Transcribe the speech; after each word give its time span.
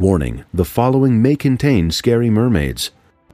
Warning 0.00 0.44
the 0.54 0.64
following 0.64 1.20
may 1.20 1.34
contain 1.34 1.90
scary 1.90 2.30
mermaids. 2.30 2.92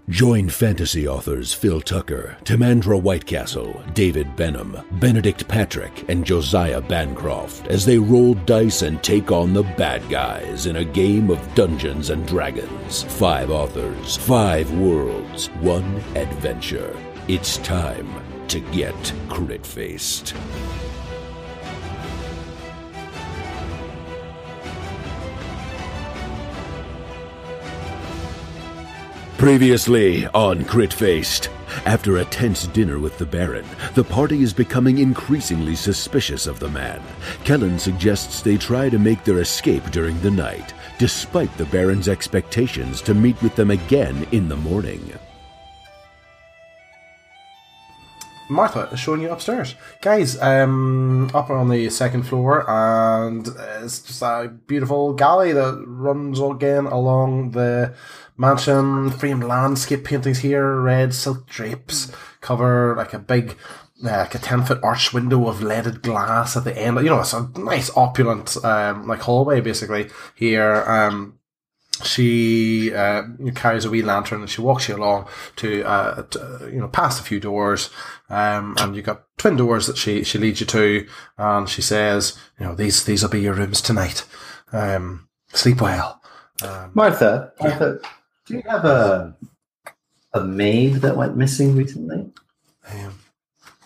Join 0.08 0.48
fantasy 0.48 1.06
authors 1.06 1.52
Phil 1.52 1.82
Tucker, 1.82 2.38
Timandra 2.44 2.98
Whitecastle, 2.98 3.92
David 3.92 4.34
Benham, 4.34 4.78
Benedict 4.92 5.46
Patrick, 5.46 6.08
and 6.08 6.24
Josiah 6.24 6.80
Bancroft 6.80 7.66
as 7.66 7.84
they 7.84 7.98
roll 7.98 8.32
dice 8.32 8.80
and 8.80 9.02
take 9.02 9.30
on 9.30 9.52
the 9.52 9.62
bad 9.62 10.08
guys 10.08 10.64
in 10.64 10.76
a 10.76 10.84
game 10.86 11.28
of 11.28 11.54
Dungeons 11.54 12.08
and 12.08 12.26
Dragons. 12.26 13.02
Five 13.02 13.50
authors, 13.50 14.16
five 14.16 14.72
worlds, 14.72 15.48
one 15.60 15.96
adventure. 16.14 16.98
It's 17.28 17.58
time 17.58 18.08
to 18.48 18.60
get 18.60 19.12
crit 19.28 19.66
faced. 19.66 20.34
Previously 29.44 30.26
on 30.28 30.64
Crit 30.64 30.90
Faced. 30.90 31.50
After 31.84 32.16
a 32.16 32.24
tense 32.24 32.66
dinner 32.68 32.98
with 32.98 33.18
the 33.18 33.26
Baron, 33.26 33.66
the 33.94 34.02
party 34.02 34.42
is 34.42 34.54
becoming 34.54 34.96
increasingly 34.96 35.76
suspicious 35.76 36.46
of 36.46 36.58
the 36.58 36.70
man. 36.70 37.02
Kellen 37.44 37.78
suggests 37.78 38.40
they 38.40 38.56
try 38.56 38.88
to 38.88 38.98
make 38.98 39.22
their 39.22 39.40
escape 39.40 39.84
during 39.90 40.18
the 40.22 40.30
night, 40.30 40.72
despite 40.98 41.54
the 41.58 41.66
Baron's 41.66 42.08
expectations 42.08 43.02
to 43.02 43.12
meet 43.12 43.40
with 43.42 43.54
them 43.54 43.70
again 43.70 44.26
in 44.32 44.48
the 44.48 44.56
morning. 44.56 45.12
Martha 48.48 48.88
is 48.92 49.00
showing 49.00 49.22
you 49.22 49.30
upstairs. 49.30 49.74
Guys, 50.02 50.40
um, 50.40 51.30
up 51.34 51.50
on 51.50 51.68
the 51.68 51.88
second 51.90 52.24
floor, 52.24 52.68
and 52.68 53.48
it's 53.82 54.00
just 54.00 54.22
a 54.22 54.52
beautiful 54.66 55.14
galley 55.14 55.52
that 55.52 55.82
runs 55.86 56.40
again 56.40 56.86
along 56.86 57.52
the 57.52 57.94
mansion. 58.36 59.10
Framed 59.10 59.44
landscape 59.44 60.04
paintings 60.04 60.38
here, 60.38 60.80
red 60.80 61.14
silk 61.14 61.46
drapes 61.46 62.12
cover 62.40 62.94
like 62.96 63.14
a 63.14 63.18
big, 63.18 63.56
uh, 64.04 64.18
like 64.18 64.34
a 64.34 64.38
10 64.38 64.64
foot 64.64 64.80
arch 64.82 65.12
window 65.14 65.48
of 65.48 65.62
leaded 65.62 66.02
glass 66.02 66.56
at 66.56 66.64
the 66.64 66.76
end. 66.76 66.98
You 66.98 67.04
know, 67.04 67.20
it's 67.20 67.32
a 67.32 67.48
nice 67.56 67.90
opulent, 67.96 68.62
um, 68.64 69.06
like 69.06 69.20
hallway 69.20 69.60
basically 69.60 70.10
here. 70.34 70.84
Um, 70.86 71.38
she 72.02 72.92
uh, 72.94 73.22
carries 73.54 73.84
a 73.84 73.90
wee 73.90 74.02
lantern 74.02 74.40
and 74.40 74.50
she 74.50 74.60
walks 74.60 74.88
you 74.88 74.96
along 74.96 75.28
to, 75.56 75.82
uh, 75.84 76.22
to 76.22 76.70
you 76.72 76.80
know 76.80 76.88
past 76.88 77.20
a 77.20 77.24
few 77.24 77.38
doors 77.38 77.90
um, 78.28 78.74
and 78.80 78.96
you've 78.96 79.04
got 79.04 79.24
twin 79.38 79.56
doors 79.56 79.86
that 79.86 79.96
she 79.96 80.24
she 80.24 80.38
leads 80.38 80.60
you 80.60 80.66
to 80.66 81.06
and 81.38 81.68
she 81.68 81.82
says 81.82 82.36
you 82.58 82.66
know 82.66 82.74
these 82.74 83.04
these 83.04 83.22
will 83.22 83.30
be 83.30 83.40
your 83.40 83.54
rooms 83.54 83.80
tonight. 83.80 84.24
Um, 84.72 85.28
sleep 85.48 85.80
well. 85.80 86.20
Um, 86.62 86.90
Martha, 86.94 87.52
Martha, 87.60 88.00
do 88.46 88.54
you 88.54 88.62
have 88.68 88.84
a 88.84 89.36
a 90.32 90.42
maid 90.42 90.94
that 90.94 91.16
went 91.16 91.36
missing 91.36 91.76
recently? 91.76 92.30
um, 92.90 93.18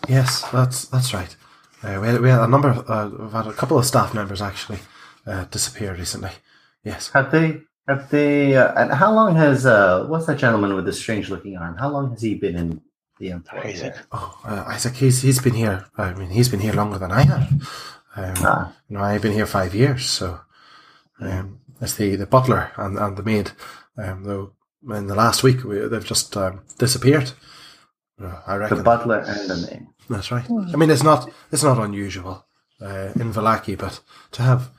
yes 0.07 0.41
that's 0.51 0.85
that's 0.85 1.13
right. 1.13 1.35
Uh, 1.81 1.99
we, 2.01 2.07
had, 2.07 2.21
we 2.21 2.29
had 2.29 2.41
a 2.41 2.47
number 2.47 2.69
of, 2.69 2.89
uh, 2.89 3.09
we've 3.17 3.31
had 3.31 3.47
a 3.47 3.53
couple 3.53 3.77
of 3.77 3.85
staff 3.85 4.13
members 4.13 4.41
actually 4.41 4.79
uh, 5.25 5.45
disappear 5.45 5.93
recently. 5.95 6.31
Yes. 6.83 7.09
Have 7.13 7.31
they? 7.31 7.61
Have 7.89 8.09
they? 8.11 8.55
Uh, 8.55 8.71
and 8.79 8.93
how 8.93 9.11
long 9.11 9.35
has 9.35 9.65
uh, 9.65 10.05
what's 10.07 10.27
that 10.27 10.37
gentleman 10.37 10.75
with 10.75 10.85
the 10.85 10.93
strange-looking 10.93 11.57
arm? 11.57 11.75
How 11.75 11.89
long 11.89 12.11
has 12.11 12.21
he 12.21 12.35
been 12.35 12.55
in 12.55 12.81
the 13.17 13.29
employ? 13.31 13.61
Isaac. 13.65 13.93
there? 13.95 14.03
oh 14.11 14.39
uh, 14.45 14.63
Isaac 14.67 14.93
he's 14.93 15.23
he's 15.23 15.41
been 15.41 15.55
here 15.55 15.85
I 15.97 16.13
mean 16.13 16.29
he's 16.29 16.49
been 16.49 16.59
here 16.59 16.73
longer 16.73 16.99
than 16.99 17.11
I 17.11 17.23
have 17.23 17.51
um, 18.15 18.33
Ah, 18.37 18.73
You 18.87 18.97
know, 18.97 19.03
I've 19.03 19.23
been 19.23 19.33
here 19.33 19.45
five 19.47 19.73
years, 19.73 20.05
so 20.05 20.39
um, 21.19 21.59
it's 21.81 21.95
the, 21.95 22.15
the 22.15 22.25
butler 22.25 22.71
and, 22.77 22.97
and 22.97 23.17
the 23.17 23.23
maid. 23.23 23.51
Um, 23.97 24.23
though 24.23 24.53
in 24.95 25.07
the 25.07 25.15
last 25.15 25.43
week 25.43 25.63
we, 25.63 25.79
they've 25.87 26.05
just 26.05 26.37
um, 26.37 26.61
disappeared. 26.77 27.31
Uh, 28.21 28.39
I 28.45 28.67
the 28.69 28.83
butler 28.83 29.23
and 29.27 29.49
the 29.49 29.67
maid. 29.67 29.87
that's 30.09 30.31
right. 30.31 30.45
I 30.45 30.75
mean, 30.75 30.91
it's 30.91 31.03
not 31.03 31.29
it's 31.51 31.63
not 31.63 31.79
unusual 31.79 32.45
uh, 32.81 33.09
in 33.15 33.33
Vallaki, 33.33 33.77
but 33.77 33.99
to 34.33 34.43
have 34.43 34.69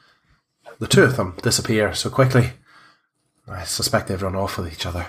the 0.78 0.87
two 0.87 1.03
of 1.03 1.16
them 1.16 1.37
disappear 1.43 1.94
so 1.94 2.09
quickly, 2.09 2.53
I 3.48 3.64
suspect 3.64 4.08
they've 4.08 4.22
run 4.22 4.36
off 4.36 4.58
with 4.58 4.72
each 4.72 4.86
other. 4.86 5.06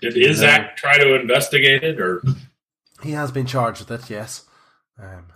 Did 0.00 0.16
Isaac 0.30 0.76
try 0.76 0.98
to 0.98 1.14
investigate 1.20 1.82
it, 1.82 2.00
or 2.00 2.22
He 3.02 3.12
has 3.12 3.30
been 3.32 3.46
charged 3.46 3.80
with 3.80 3.90
it, 3.90 4.10
yes. 4.10 4.44
Um, 4.98 5.26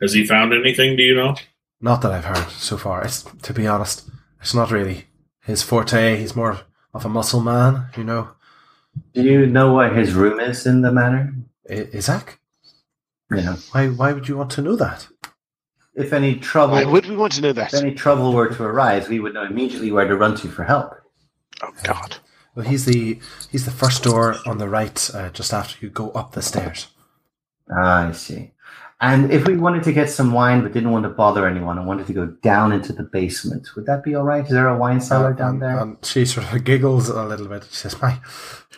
has 0.00 0.12
he 0.12 0.24
found 0.26 0.52
anything? 0.52 0.96
Do 0.96 1.02
you 1.02 1.14
know? 1.14 1.36
not 1.80 2.00
that 2.02 2.12
I've 2.12 2.24
heard 2.24 2.48
so 2.50 2.76
far. 2.76 3.02
It's 3.02 3.22
to 3.42 3.52
be 3.52 3.66
honest, 3.66 4.08
it's 4.40 4.54
not 4.54 4.70
really 4.70 5.06
his 5.44 5.62
forte. 5.62 6.16
He's 6.16 6.36
more 6.36 6.60
of 6.94 7.04
a 7.04 7.08
muscle 7.08 7.40
man, 7.40 7.86
you 7.96 8.04
know. 8.04 8.28
Do 9.14 9.22
you 9.22 9.46
know 9.46 9.74
where 9.74 9.92
his 9.92 10.12
room 10.12 10.38
is 10.38 10.66
in 10.66 10.82
the 10.82 10.92
manor? 10.92 11.34
I- 11.68 11.88
Isaac? 11.94 12.38
Yeah. 13.34 13.56
Why? 13.72 13.88
Why 13.88 14.12
would 14.12 14.28
you 14.28 14.36
want 14.36 14.50
to 14.52 14.62
know 14.62 14.76
that? 14.76 15.08
If 15.94 16.12
any 16.12 16.36
trouble, 16.36 16.74
Why 16.74 16.84
would 16.84 17.06
we 17.06 17.16
want 17.16 17.34
to 17.34 17.42
know 17.42 17.52
that? 17.52 17.74
if 17.74 17.80
any 17.82 17.94
trouble 17.94 18.32
were 18.32 18.48
to 18.48 18.62
arise, 18.64 19.08
we 19.08 19.20
would 19.20 19.34
know 19.34 19.44
immediately 19.44 19.92
where 19.92 20.06
to 20.08 20.16
run 20.16 20.34
to 20.36 20.48
for 20.48 20.64
help. 20.64 20.94
Oh 21.62 21.72
God. 21.82 22.16
Well, 22.54 22.66
he's 22.66 22.84
the 22.86 23.18
he's 23.50 23.64
the 23.64 23.70
first 23.70 24.02
door 24.02 24.36
on 24.46 24.58
the 24.58 24.68
right, 24.68 25.10
uh, 25.14 25.30
just 25.30 25.52
after 25.52 25.76
you 25.84 25.90
go 25.90 26.10
up 26.10 26.32
the 26.32 26.42
stairs. 26.42 26.88
Ah, 27.70 28.08
I 28.08 28.12
see. 28.12 28.52
And 29.02 29.32
if 29.32 29.46
we 29.48 29.56
wanted 29.56 29.82
to 29.82 29.92
get 29.92 30.08
some 30.10 30.30
wine 30.32 30.62
but 30.62 30.72
didn't 30.72 30.92
want 30.92 31.02
to 31.02 31.08
bother 31.08 31.44
anyone 31.46 31.76
and 31.76 31.88
wanted 31.88 32.06
to 32.06 32.12
go 32.12 32.26
down 32.40 32.70
into 32.72 32.92
the 32.92 33.02
basement, 33.02 33.74
would 33.74 33.84
that 33.86 34.04
be 34.04 34.14
all 34.14 34.22
right? 34.22 34.44
Is 34.44 34.50
there 34.52 34.68
a 34.68 34.78
wine 34.78 35.00
cellar 35.00 35.32
Uh, 35.32 35.36
down 35.36 35.58
there? 35.58 35.76
and 35.80 35.96
she 36.04 36.24
sort 36.24 36.50
of 36.52 36.62
giggles 36.70 37.08
a 37.08 37.24
little 37.24 37.48
bit. 37.48 37.64
She 37.68 37.74
says, 37.74 38.00
"My, 38.00 38.20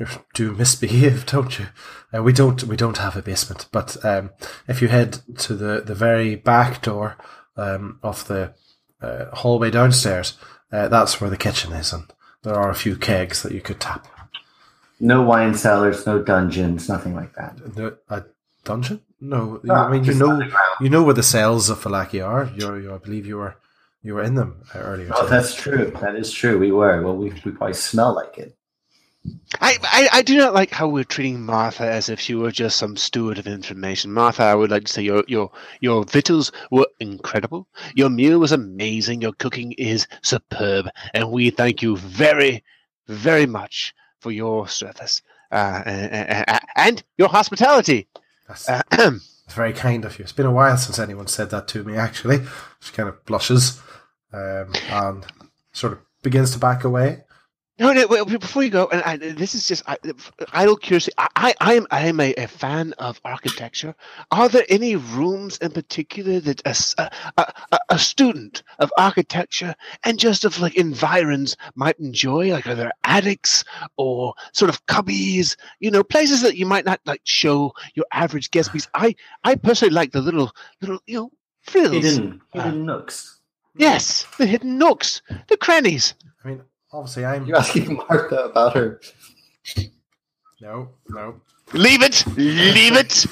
you 0.01 0.07
do 0.33 0.53
misbehave, 0.53 1.27
don't 1.35 1.59
you? 1.59 1.67
Uh, 2.13 2.23
we 2.23 2.33
don't. 2.33 2.65
We 2.65 2.75
don't 2.77 2.97
have 2.99 3.17
a 3.17 3.23
basement, 3.23 3.67
but 3.71 4.03
um, 4.05 4.31
if 4.67 4.81
you 4.81 4.89
head 4.89 5.19
to 5.39 5.55
the 5.55 5.83
the 5.85 5.95
very 5.95 6.37
back 6.37 6.81
door 6.81 7.17
um, 7.59 7.99
of 8.03 8.27
the 8.27 8.55
uh, 9.03 9.27
hallway 9.35 9.71
downstairs, 9.71 10.39
uh, 10.73 10.89
that's 10.89 11.21
where 11.21 11.29
the 11.31 11.37
kitchen 11.37 11.73
is, 11.75 11.93
and 11.93 12.05
there 12.45 12.55
are 12.57 12.71
a 12.71 12.75
few 12.75 12.97
kegs 12.97 13.43
that 13.43 13.53
you 13.53 13.61
could 13.61 13.79
tap. 13.79 14.07
no 15.01 15.21
wine 15.21 15.53
cellars, 15.55 16.07
no 16.07 16.23
dungeons, 16.23 16.89
nothing 16.89 17.15
like 17.15 17.35
that. 17.35 17.59
A 18.09 18.25
dungeon? 18.65 19.01
No, 19.25 19.61
you- 19.65 19.73
Ah, 19.73 19.87
I 19.87 19.91
mean 19.93 20.05
you 20.05 20.15
know 20.15 20.41
you 20.81 20.91
know 20.91 21.03
where 21.03 21.15
the 21.15 21.23
cells 21.23 21.71
of 21.71 21.83
Vallaki 21.83 22.21
are. 22.25 22.51
You're, 22.57 22.79
you 22.81 22.95
I 22.95 22.99
believe 22.99 23.27
you 23.27 23.37
were 23.39 23.57
you 24.03 24.15
were 24.15 24.23
in 24.23 24.35
them 24.35 24.51
uh, 24.75 24.79
earlier. 24.81 25.11
Oh, 25.15 25.23
today. 25.23 25.31
that's 25.31 25.55
true. 25.55 25.87
That 26.03 26.15
is 26.17 26.31
true. 26.31 26.59
We 26.59 26.71
were. 26.73 27.01
Well, 27.03 27.17
we, 27.17 27.31
we 27.45 27.53
probably 27.53 27.73
smell 27.75 28.15
like 28.15 28.37
it. 28.39 28.55
I, 29.63 29.79
I, 29.83 30.09
I 30.19 30.23
do 30.23 30.37
not 30.37 30.53
like 30.53 30.71
how 30.71 30.87
we're 30.87 31.05
treating 31.05 31.41
Martha 31.41 31.85
as 31.91 32.11
if 32.11 32.21
she 32.21 32.35
were 32.35 32.51
just 32.53 32.77
some 32.77 32.95
steward 32.95 33.39
of 33.39 33.47
information. 33.47 34.13
Martha, 34.13 34.43
I 34.43 34.55
would 34.55 34.71
like 34.71 34.85
to 34.85 34.93
say 34.93 35.01
your 35.03 35.25
your 35.27 35.51
your 35.81 36.05
victuals 36.05 36.53
were 36.71 36.87
incredible. 37.01 37.67
Your 37.95 38.11
meal 38.11 38.39
was 38.39 38.53
amazing. 38.53 39.23
Your 39.23 39.33
cooking 39.33 39.73
is 39.73 40.07
superb, 40.21 40.91
and 41.15 41.31
we 41.31 41.49
thank 41.49 41.81
you 41.81 41.97
very, 41.97 42.63
very 43.09 43.47
much 43.47 43.95
for 44.21 44.31
your 44.31 44.69
service 44.69 45.23
uh, 45.51 45.83
and, 45.87 46.45
and 46.77 47.03
your 47.17 47.29
hospitality. 47.29 48.07
That's, 48.49 48.69
Uh, 48.69 48.83
that's 48.91 49.55
very 49.55 49.73
kind 49.73 50.05
of 50.05 50.19
you. 50.19 50.23
It's 50.23 50.33
been 50.33 50.47
a 50.47 50.53
while 50.53 50.77
since 50.77 50.99
anyone 50.99 51.27
said 51.27 51.51
that 51.51 51.69
to 51.69 51.85
me. 51.85 51.97
Actually, 51.97 52.45
she 52.81 52.93
kind 52.93 53.09
of 53.09 53.25
blushes 53.25 53.81
um, 54.33 54.73
and 54.89 55.27
sort 55.73 55.93
of 55.95 56.01
begins 56.23 56.53
to 56.53 56.59
back 56.59 56.85
away. 56.85 57.24
No, 57.77 57.93
no. 57.93 58.07
Wait, 58.07 58.25
wait, 58.27 58.41
before 58.41 58.63
you 58.63 58.71
go, 58.71 58.87
and 58.87 59.03
I, 59.03 59.17
this 59.17 59.55
is 59.55 59.67
just 59.67 59.83
I, 59.89 59.97
idle 60.53 60.77
curiosity. 60.77 61.13
I, 61.19 61.29
I, 61.35 61.55
I 61.61 61.75
am, 61.75 61.87
I 61.91 62.07
am 62.07 62.21
a, 62.21 62.33
a 62.35 62.47
fan 62.47 62.93
of 62.99 63.21
architecture. 63.25 63.97
Are 64.31 64.49
there 64.49 64.65
any 64.69 64.95
rooms 64.95 65.59
in 65.59 65.73
particular 65.73 66.39
that 66.39 66.63
a, 66.65 67.11
a, 67.37 67.79
a, 67.89 67.99
student 67.99 68.63
of 68.79 68.93
architecture 68.97 69.75
and 70.05 70.21
just 70.21 70.45
of 70.45 70.61
like 70.61 70.77
environs 70.77 71.57
might 71.75 71.99
enjoy? 71.99 72.53
Like, 72.53 72.69
are 72.69 72.77
there 72.77 72.93
attics 73.03 73.65
or 73.97 74.35
sort 74.53 74.69
of 74.69 74.87
cubbies? 74.87 75.57
You 75.81 75.91
know, 75.91 76.05
places 76.05 76.43
that 76.43 76.57
you 76.57 76.67
might 76.67 76.85
not 76.85 77.01
like 77.07 77.23
show 77.25 77.73
your 77.95 78.07
average 78.13 78.53
guest. 78.53 78.71
Because 78.73 78.89
I, 78.95 79.17
I 79.43 79.57
personally 79.57 79.95
like 79.95 80.13
the 80.13 80.23
little, 80.23 80.53
little, 80.81 81.01
you 81.07 81.17
know, 81.17 81.33
frills. 81.63 81.93
Hidden, 82.05 82.41
hidden 82.53 82.89
uh, 82.89 82.95
nooks. 82.95 83.41
Yes, 83.77 84.25
the 84.39 84.47
hidden 84.47 84.79
nooks, 84.79 85.23
the 85.49 85.57
crannies. 85.57 86.15
I 86.45 86.49
mean, 86.49 86.63
obviously, 86.95 87.25
I'm 87.25 87.47
You're 87.47 87.59
asking 87.59 87.97
Martha 87.97 88.37
about 88.45 88.75
her. 88.75 89.01
no, 90.61 90.89
no. 91.09 91.41
Leave 91.73 92.03
it, 92.03 92.25
leave 92.37 92.97
it. 92.97 93.27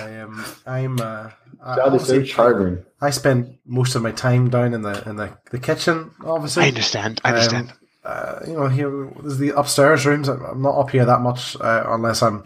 I 0.00 0.10
am. 0.10 0.44
I'm. 0.66 1.00
Uh, 1.00 1.30
I- 1.62 1.76
John 1.76 1.94
is 1.94 2.06
so 2.06 2.14
obviously, 2.14 2.24
charming. 2.24 2.84
I 3.00 3.10
spend 3.10 3.58
most 3.66 3.94
of 3.94 4.02
my 4.02 4.12
time 4.12 4.48
down 4.50 4.74
in 4.74 4.82
the 4.82 5.08
in 5.08 5.16
the, 5.16 5.36
the 5.50 5.58
kitchen. 5.58 6.10
Obviously, 6.24 6.64
I 6.64 6.68
understand. 6.68 7.20
I 7.24 7.30
understand. 7.30 7.70
Um, 7.70 7.76
uh, 8.04 8.38
you 8.46 8.52
know, 8.54 8.68
here 8.68 9.10
there's 9.20 9.38
the 9.38 9.50
upstairs 9.50 10.06
rooms. 10.06 10.28
I'm 10.28 10.42
I'm 10.44 10.62
not 10.62 10.78
up 10.78 10.90
here 10.90 11.04
that 11.04 11.20
much 11.20 11.56
uh, 11.60 11.84
unless 11.88 12.22
I'm 12.22 12.42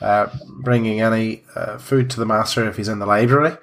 uh, 0.00 0.28
bringing 0.60 1.00
any 1.00 1.42
uh, 1.54 1.78
food 1.78 2.08
to 2.10 2.20
the 2.20 2.26
master 2.26 2.68
if 2.68 2.76
he's 2.76 2.88
in 2.88 2.98
the 2.98 3.06
library. 3.06 3.56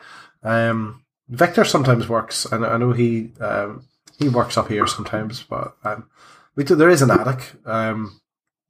Um, 0.43 1.03
Victor 1.29 1.63
sometimes 1.63 2.07
works, 2.09 2.45
and 2.45 2.65
I 2.65 2.77
know 2.77 2.91
he 2.91 3.31
um, 3.39 3.83
he 4.19 4.29
works 4.29 4.57
up 4.57 4.67
here 4.67 4.85
sometimes, 4.85 5.41
but 5.43 5.75
um, 5.83 6.09
we 6.55 6.63
do, 6.63 6.75
there 6.75 6.89
is 6.89 7.01
an 7.01 7.09
attic. 7.11 7.53
Um, 7.65 8.19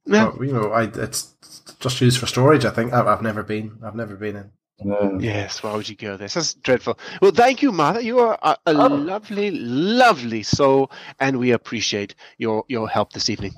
Yeah. 0.06 0.30
but, 0.36 0.46
you 0.46 0.52
know, 0.52 0.70
I 0.72 0.84
it's 0.84 1.34
just 1.80 2.00
used 2.00 2.18
for 2.18 2.26
storage. 2.26 2.64
I 2.64 2.70
think 2.70 2.92
I've, 2.92 3.06
I've 3.06 3.22
never 3.22 3.42
been. 3.42 3.78
I've 3.84 3.94
never 3.96 4.16
been 4.16 4.36
in. 4.36 4.50
Mm. 4.84 5.22
Yes, 5.22 5.62
why 5.62 5.74
would 5.76 5.88
you 5.88 5.96
go 5.96 6.16
there? 6.16 6.28
That's 6.28 6.54
dreadful. 6.54 6.98
Well, 7.20 7.32
thank 7.32 7.60
you, 7.60 7.70
Martha. 7.70 8.02
You 8.02 8.20
are 8.20 8.38
a, 8.42 8.56
a 8.66 8.72
Oh. 8.74 8.86
lovely, 8.86 9.50
lovely 9.50 10.42
soul, 10.42 10.90
and 11.18 11.38
we 11.38 11.50
appreciate 11.50 12.14
your, 12.38 12.64
your 12.68 12.88
help 12.88 13.12
this 13.12 13.28
evening. 13.28 13.52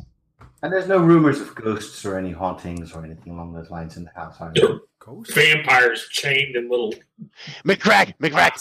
And 0.64 0.72
there's 0.72 0.88
no 0.88 0.98
rumors 0.98 1.40
of 1.40 1.54
ghosts 1.54 2.04
or 2.04 2.18
any 2.18 2.32
hauntings 2.32 2.92
or 2.92 3.04
anything 3.04 3.32
along 3.34 3.52
those 3.52 3.70
lines 3.70 3.96
in 3.96 4.04
the 4.04 4.10
house. 4.16 4.36
Are 4.40 4.52
there? 4.54 4.78
Ghost. 4.98 5.34
Vampires 5.34 6.06
chained 6.10 6.54
in 6.56 6.68
little. 6.70 6.94
McCrack, 7.64 8.14
McCrack. 8.18 8.60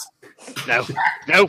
No, 0.66 0.84
no. 1.28 1.48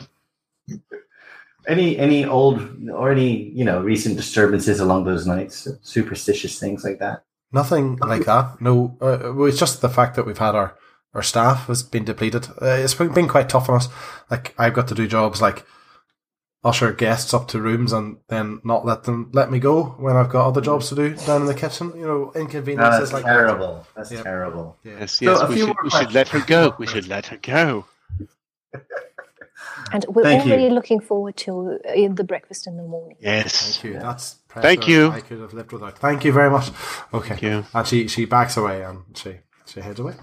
Any 1.66 1.96
any 1.96 2.24
old 2.24 2.88
or 2.90 3.10
any 3.10 3.50
you 3.50 3.64
know 3.64 3.80
recent 3.80 4.16
disturbances 4.16 4.80
along 4.80 5.04
those 5.04 5.26
nights, 5.26 5.66
superstitious 5.82 6.58
things 6.58 6.84
like 6.84 6.98
that. 6.98 7.24
Nothing 7.52 7.96
like 7.96 8.26
that. 8.26 8.60
No, 8.60 8.96
uh, 9.00 9.44
it's 9.44 9.58
just 9.58 9.80
the 9.80 9.88
fact 9.88 10.16
that 10.16 10.26
we've 10.26 10.38
had 10.38 10.54
our 10.54 10.76
our 11.14 11.22
staff 11.22 11.68
has 11.68 11.82
been 11.82 12.04
depleted. 12.04 12.48
Uh, 12.60 12.66
it's 12.82 12.94
been, 12.94 13.12
been 13.14 13.28
quite 13.28 13.48
tough 13.48 13.68
on 13.68 13.76
us. 13.76 13.88
Like 14.30 14.54
I've 14.58 14.74
got 14.74 14.88
to 14.88 14.94
do 14.94 15.06
jobs 15.06 15.40
like 15.40 15.64
usher 16.64 16.92
guests 16.92 17.34
up 17.34 17.46
to 17.48 17.60
rooms 17.60 17.92
and 17.92 18.16
then 18.28 18.60
not 18.64 18.86
let 18.86 19.04
them 19.04 19.30
let 19.32 19.50
me 19.50 19.58
go 19.58 19.84
when 19.98 20.16
I've 20.16 20.30
got 20.30 20.46
other 20.46 20.62
jobs 20.62 20.88
to 20.88 20.94
do 20.94 21.14
down 21.14 21.42
in 21.42 21.46
the 21.46 21.54
kitchen. 21.54 21.92
You 21.94 22.06
know, 22.06 22.32
No, 22.34 22.40
inconveniences 22.40 23.10
that's 23.10 23.12
like 23.12 23.24
terrible. 23.24 23.86
That's 23.94 24.10
Yeah. 24.10 24.22
terrible. 24.22 24.76
that. 24.82 24.90
Yeah. 24.90 24.98
Yes, 25.00 25.12
So, 25.12 25.46
we 25.48 25.58
should, 25.58 25.76
we 25.82 25.90
should 25.90 26.12
let 26.12 26.28
her 26.28 26.40
go. 26.40 26.74
We 26.78 26.86
should 26.86 27.06
let 27.08 27.26
her 27.26 27.36
go. 27.36 27.86
And 29.92 30.04
we're 30.08 30.22
Thank 30.22 30.46
you. 30.46 30.52
already 30.52 30.70
looking 30.70 31.00
forward 31.00 31.36
to 31.38 31.78
uh, 31.88 32.14
the 32.14 32.24
breakfast 32.24 32.66
in 32.66 32.76
the 32.76 32.82
morning. 32.82 33.16
Yes. 33.20 33.78
Thank 33.78 33.94
you. 33.94 34.00
That's 34.00 34.36
Thank 34.48 34.88
you. 34.88 35.10
I 35.10 35.20
could 35.20 35.40
have 35.40 35.52
lived 35.52 35.72
without. 35.72 35.98
Thank 35.98 36.24
you 36.24 36.32
very 36.32 36.50
much. 36.50 36.70
Okay. 37.12 37.28
Thank 37.30 37.42
you. 37.42 37.64
And 37.74 37.86
she 37.86 38.08
she 38.08 38.24
backs 38.24 38.56
away 38.56 38.82
and 38.82 39.02
she 39.14 39.38
she 39.66 39.80
heads 39.80 40.00
away. 40.00 40.14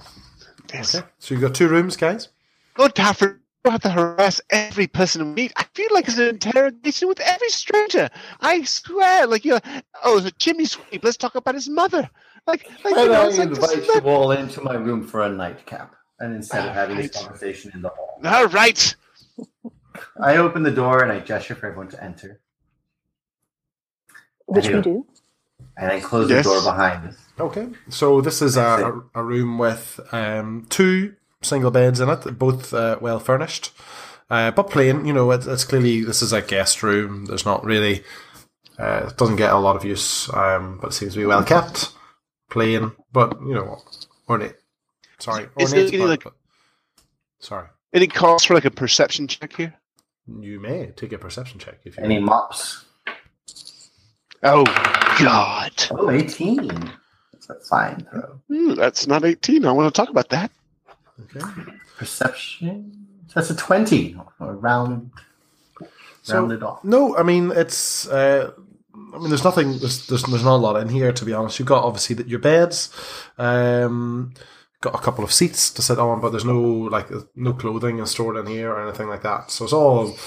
Yes. 0.73 0.95
Okay. 0.95 1.07
So 1.19 1.33
you've 1.33 1.41
got 1.41 1.55
two 1.55 1.67
rooms, 1.67 1.95
guys. 1.95 2.29
Good 2.73 2.95
to 2.95 3.01
have 3.01 3.17
to 3.17 3.37
have 3.65 3.81
to 3.81 3.89
harass 3.89 4.41
every 4.49 4.87
person 4.87 5.25
we 5.27 5.33
meet. 5.33 5.53
I 5.55 5.65
feel 5.75 5.89
like 5.91 6.07
it's 6.07 6.17
an 6.17 6.29
interrogation 6.29 7.07
with 7.07 7.19
every 7.19 7.49
stranger. 7.49 8.09
I 8.39 8.63
swear, 8.63 9.27
like 9.27 9.45
you 9.45 9.51
know, 9.51 9.81
oh, 10.03 10.17
it's 10.17 10.27
a 10.27 10.31
chimney 10.31 10.65
sweep. 10.65 11.03
Let's 11.03 11.17
talk 11.17 11.35
about 11.35 11.55
his 11.55 11.69
mother. 11.69 12.09
Like, 12.47 12.67
like 12.83 12.95
Why 12.95 13.03
you 13.03 13.09
know, 13.09 13.29
don't 13.29 13.33
I 13.33 13.37
like 13.37 13.49
invite 13.49 13.75
this, 13.75 13.95
you 13.95 14.01
all 14.01 14.31
into 14.31 14.61
my 14.61 14.73
room 14.73 15.05
for 15.05 15.23
a 15.23 15.29
nightcap? 15.29 15.95
And 16.19 16.35
instead 16.35 16.67
of 16.67 16.73
having 16.73 16.97
this 16.97 17.11
conversation 17.11 17.71
in 17.73 17.81
the 17.81 17.89
hall, 17.89 18.19
all 18.23 18.47
right. 18.47 18.95
I 20.21 20.37
open 20.37 20.63
the 20.63 20.71
door 20.71 21.03
and 21.03 21.11
I 21.11 21.19
gesture 21.19 21.55
for 21.55 21.67
everyone 21.67 21.89
to 21.89 22.03
enter, 22.03 22.39
Which 24.45 24.67
we 24.69 24.81
do. 24.81 25.05
and 25.77 25.91
I 25.91 25.99
close 25.99 26.29
Yes. 26.29 26.45
the 26.45 26.51
door 26.51 26.61
behind 26.63 27.07
us. 27.09 27.17
Okay. 27.39 27.69
So 27.89 28.21
this 28.21 28.41
is 28.41 28.57
a, 28.57 29.01
a, 29.13 29.21
a 29.21 29.23
room 29.23 29.57
with 29.57 29.99
um, 30.11 30.65
two 30.69 31.15
single 31.41 31.71
beds 31.71 31.99
in 31.99 32.09
it, 32.09 32.37
both 32.37 32.73
uh, 32.73 32.97
well 33.01 33.19
furnished, 33.19 33.71
uh, 34.29 34.51
but 34.51 34.69
plain. 34.69 35.05
You 35.05 35.13
know, 35.13 35.31
it, 35.31 35.47
it's 35.47 35.63
clearly 35.63 36.03
this 36.03 36.21
is 36.21 36.33
a 36.33 36.41
guest 36.41 36.83
room. 36.83 37.25
There's 37.25 37.45
not 37.45 37.63
really, 37.63 38.03
uh, 38.77 39.07
it 39.09 39.17
doesn't 39.17 39.37
get 39.37 39.51
a 39.53 39.57
lot 39.59 39.75
of 39.75 39.83
use, 39.85 40.31
um, 40.33 40.77
but 40.81 40.89
it 40.91 40.93
seems 40.93 41.13
to 41.13 41.19
be 41.19 41.25
well 41.25 41.43
kept, 41.43 41.93
plain. 42.49 42.91
But 43.11 43.39
you 43.41 43.55
know, 43.55 43.81
ornate. 44.29 44.55
Sorry, 45.19 45.47
ornate. 45.59 45.91
there 45.91 45.99
but- 45.99 46.07
like- 46.09 46.23
but- 46.23 46.33
sorry, 47.39 47.67
Any 47.93 48.07
calls 48.07 48.43
for 48.45 48.53
like 48.53 48.65
a 48.65 48.71
perception 48.71 49.27
check 49.27 49.55
here? 49.55 49.73
you 50.39 50.59
may 50.61 50.87
take 50.95 51.11
a 51.11 51.17
perception 51.17 51.59
check 51.59 51.79
if 51.83 51.97
you. 51.97 52.03
Any 52.03 52.19
mops? 52.19 52.85
Oh 54.43 54.63
God, 55.19 55.71
Oh, 55.91 56.09
18. 56.09 56.67
That's 57.33 57.49
a 57.49 57.55
fine 57.69 58.07
throw. 58.09 58.39
Hmm, 58.47 58.73
that's 58.75 59.07
not 59.07 59.25
eighteen. 59.25 59.65
I 59.65 59.71
want 59.71 59.93
to 59.93 59.99
talk 60.01 60.09
about 60.09 60.29
that. 60.29 60.51
Okay. 61.35 61.41
Perception? 61.97 63.07
That's 63.35 63.49
a 63.49 63.55
20. 63.55 64.15
Or 64.39 64.55
round, 64.55 65.11
So- 66.23 66.35
rounded 66.35 66.63
off. 66.63 66.83
No, 66.83 67.17
I 67.17 67.23
mean 67.23 67.51
it's. 67.51 68.07
Uh, 68.07 68.51
I 69.13 69.17
mean, 69.17 69.29
there's 69.29 69.43
nothing. 69.43 69.77
There's, 69.79 70.07
there's 70.07 70.23
there's 70.23 70.43
not 70.43 70.55
a 70.55 70.63
lot 70.63 70.75
in 70.81 70.89
here 70.89 71.11
to 71.11 71.25
be 71.25 71.33
honest. 71.33 71.59
You've 71.59 71.67
got 71.67 71.83
obviously 71.83 72.15
that 72.15 72.27
your 72.27 72.39
beds, 72.39 72.89
um, 73.37 74.33
got 74.81 74.95
a 74.95 74.99
couple 74.99 75.23
of 75.23 75.31
seats 75.31 75.69
to 75.71 75.81
sit 75.81 75.99
on, 75.99 76.19
but 76.19 76.31
there's 76.31 76.45
no 76.45 76.59
like 76.59 77.07
no 77.35 77.53
clothing 77.53 77.99
is 77.99 78.11
stored 78.11 78.37
in 78.37 78.47
here 78.47 78.71
or 78.71 78.83
anything 78.85 79.07
like 79.07 79.23
that. 79.23 79.51
So 79.51 79.63
it's 79.63 79.73
all 79.73 80.17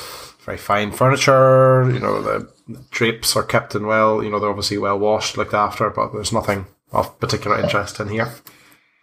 very 0.45 0.59
fine 0.59 0.93
furniture. 0.93 1.91
You 1.91 1.99
know, 1.99 2.23
the 2.23 2.49
drapes 2.91 3.37
are 3.37 3.43
kept 3.43 3.75
in 3.75 3.87
well. 3.87 4.23
You 4.23 4.31
know, 4.31 4.39
they're 4.39 4.51
obviously 4.51 4.79
well 4.79 4.99
washed, 4.99 5.37
looked 5.37 5.55
after, 5.55 5.91
but 5.91 6.13
there's 6.13 6.33
nothing 6.33 6.67
of 6.93 7.19
particular 7.19 7.59
interest 7.59 7.99
in 8.01 8.09
here. 8.09 8.33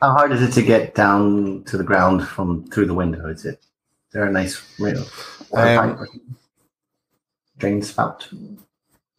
How 0.01 0.11
hard 0.13 0.31
is 0.31 0.41
it 0.41 0.53
to 0.53 0.63
get 0.63 0.95
down 0.95 1.63
to 1.65 1.77
the 1.77 1.83
ground 1.83 2.27
from 2.27 2.65
through 2.71 2.87
the 2.87 2.93
window? 2.93 3.27
Is 3.27 3.45
it? 3.45 3.59
Is 3.59 4.13
there 4.13 4.25
a 4.25 4.31
nice 4.31 4.61
know, 4.79 5.05
Um, 5.53 6.07
drain 7.57 7.81
spout? 7.81 8.27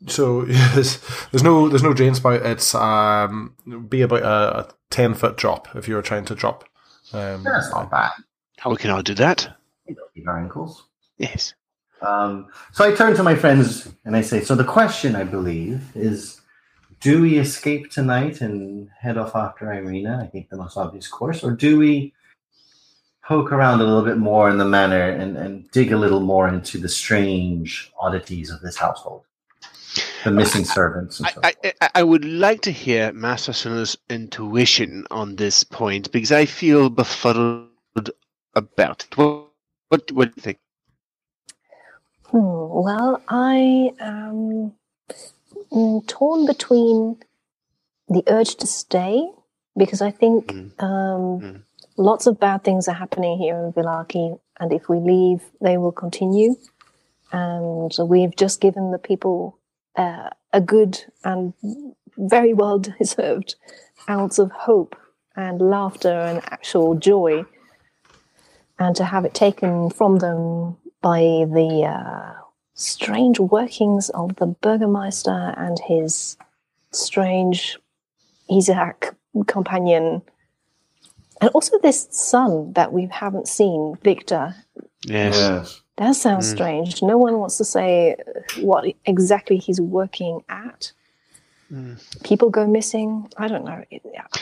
So 0.07 0.45
yes, 0.47 0.99
there's 1.31 1.43
no 1.43 1.69
there's 1.69 1.83
no 1.83 1.95
drain 1.95 2.15
spout. 2.15 2.45
It's 2.45 2.75
um 2.75 3.55
be 3.89 4.03
about 4.03 4.23
a, 4.23 4.59
a 4.59 4.69
ten 4.91 5.15
foot 5.15 5.37
drop 5.37 5.69
if 5.75 5.89
you 5.89 5.95
were 5.95 6.03
trying 6.03 6.25
to 6.27 6.35
drop. 6.35 6.65
Um, 7.13 7.43
That's 7.43 7.71
not 7.71 7.91
bad. 7.91 8.13
How 8.59 8.75
can 8.75 8.91
I 8.91 9.03
do 9.03 9.15
that? 9.15 9.57
Keep 9.87 10.29
our 10.29 10.39
ankles. 10.39 10.85
Yes. 11.19 11.55
Um, 12.01 12.49
so 12.73 12.85
I 12.85 12.95
turn 12.95 13.15
to 13.17 13.23
my 13.23 13.35
friends 13.35 13.93
and 14.05 14.17
I 14.17 14.23
say, 14.23 14.43
so 14.43 14.55
the 14.55 14.65
question, 14.65 15.15
I 15.15 15.25
believe, 15.25 15.83
is 15.95 16.41
do 17.01 17.23
we 17.23 17.39
escape 17.39 17.91
tonight 17.91 18.41
and 18.41 18.89
head 19.01 19.19
off 19.19 19.35
after 19.35 19.67
Ireena? 19.67 20.23
I 20.23 20.27
think 20.27 20.49
the 20.49 20.57
most 20.57 20.77
obvious 20.77 21.09
course. 21.09 21.43
Or 21.43 21.51
do 21.53 21.79
we 21.79 22.13
poke 23.25 23.53
around 23.53 23.81
a 23.81 23.85
little 23.85 24.05
bit 24.05 24.19
more 24.19 24.49
in 24.51 24.59
the 24.59 24.65
manor 24.65 25.11
and, 25.11 25.37
and 25.37 25.71
dig 25.71 25.93
a 25.93 25.97
little 25.97 26.21
more 26.21 26.49
into 26.49 26.79
the 26.79 26.89
strange 26.89 27.93
oddities 28.01 28.51
of 28.51 28.61
this 28.61 28.77
household? 28.77 29.25
The 30.25 30.31
missing 30.31 30.65
servants 30.65 31.19
and 31.21 31.29
so 31.29 31.41
I, 31.43 31.55
I, 31.65 31.73
I- 31.81 31.91
I 31.97 32.03
would 32.03 32.25
like 32.25 32.61
to 32.63 32.71
hear 32.73 33.13
Master 33.13 33.53
Suna's 33.53 33.97
intuition 34.09 35.05
on 35.11 35.37
this 35.37 35.65
point 35.65 36.13
because 36.13 36.33
I 36.33 36.47
feel 36.47 36.91
befuddled 36.91 38.11
about 38.55 39.05
it. 39.05 39.17
What, 39.17 39.49
what, 39.89 40.13
what 40.13 40.29
do 40.29 40.33
you 40.37 40.43
think? 40.43 40.59
Hmm, 42.31 42.39
well, 42.39 43.23
I 43.29 43.93
am 44.01 44.73
mm, 45.73 46.07
torn 46.07 46.47
between 46.47 47.17
the 48.09 48.23
urge 48.29 48.57
to 48.57 48.67
stay 48.67 49.29
because 49.77 50.03
I 50.03 50.11
think 50.11 50.47
Mm. 50.53 50.83
um, 50.83 51.41
Mm. 51.41 51.63
lots 51.97 52.27
of 52.27 52.39
bad 52.41 52.65
things 52.65 52.89
are 52.89 52.95
happening 52.95 53.39
here 53.39 53.57
in 53.59 53.73
Vallaki, 53.73 54.39
and 54.61 54.73
if 54.73 54.89
we 54.89 54.99
leave, 54.99 55.43
they 55.61 55.77
will 55.79 55.93
continue. 55.93 56.57
And 57.33 57.93
we've 57.99 58.37
just 58.37 58.61
given 58.61 58.91
the 58.93 58.99
people 58.99 59.59
uh, 59.97 60.31
a 60.53 60.61
good 60.61 61.05
and 61.25 61.53
very 62.17 62.55
well 62.55 62.79
deserved 62.79 63.57
ounce 64.09 64.39
of 64.39 64.51
hope 64.53 64.97
and 65.37 65.61
laughter 65.61 66.13
and 66.13 66.39
actual 66.45 66.95
joy. 66.95 67.45
And 68.79 68.97
to 68.97 69.05
have 69.05 69.25
it 69.25 69.35
taken 69.35 69.91
from 69.91 70.19
them 70.19 70.77
by 71.01 71.21
the 71.21 71.85
uh, 71.89 72.41
strange 72.75 73.39
workings 73.39 74.11
of 74.11 74.37
the 74.37 74.47
Burgermeister 74.47 75.55
and 75.57 75.79
his 75.87 76.37
strange 76.91 77.79
Isaac 78.51 79.15
companion. 79.47 80.23
And 81.41 81.51
also 81.51 81.79
this 81.79 82.09
son 82.11 82.73
that 82.75 82.93
we 82.93 83.09
haven't 83.11 83.49
seen, 83.49 83.97
Victor. 84.03 84.55
Yes. 85.05 85.83
That 86.03 86.17
sounds 86.17 86.49
Mm. 86.49 86.55
strange. 86.57 87.03
No 87.03 87.17
one 87.17 87.39
wants 87.39 87.59
to 87.59 87.65
say 87.65 88.17
what 88.61 88.85
exactly 89.07 89.57
he's 89.57 89.81
working 89.81 90.43
at. 90.49 90.91
Mm. 91.73 91.97
People 92.25 92.51
go 92.51 92.67
missing. 92.67 93.29
I 93.39 93.47
don't 93.47 93.65
know. 93.65 93.85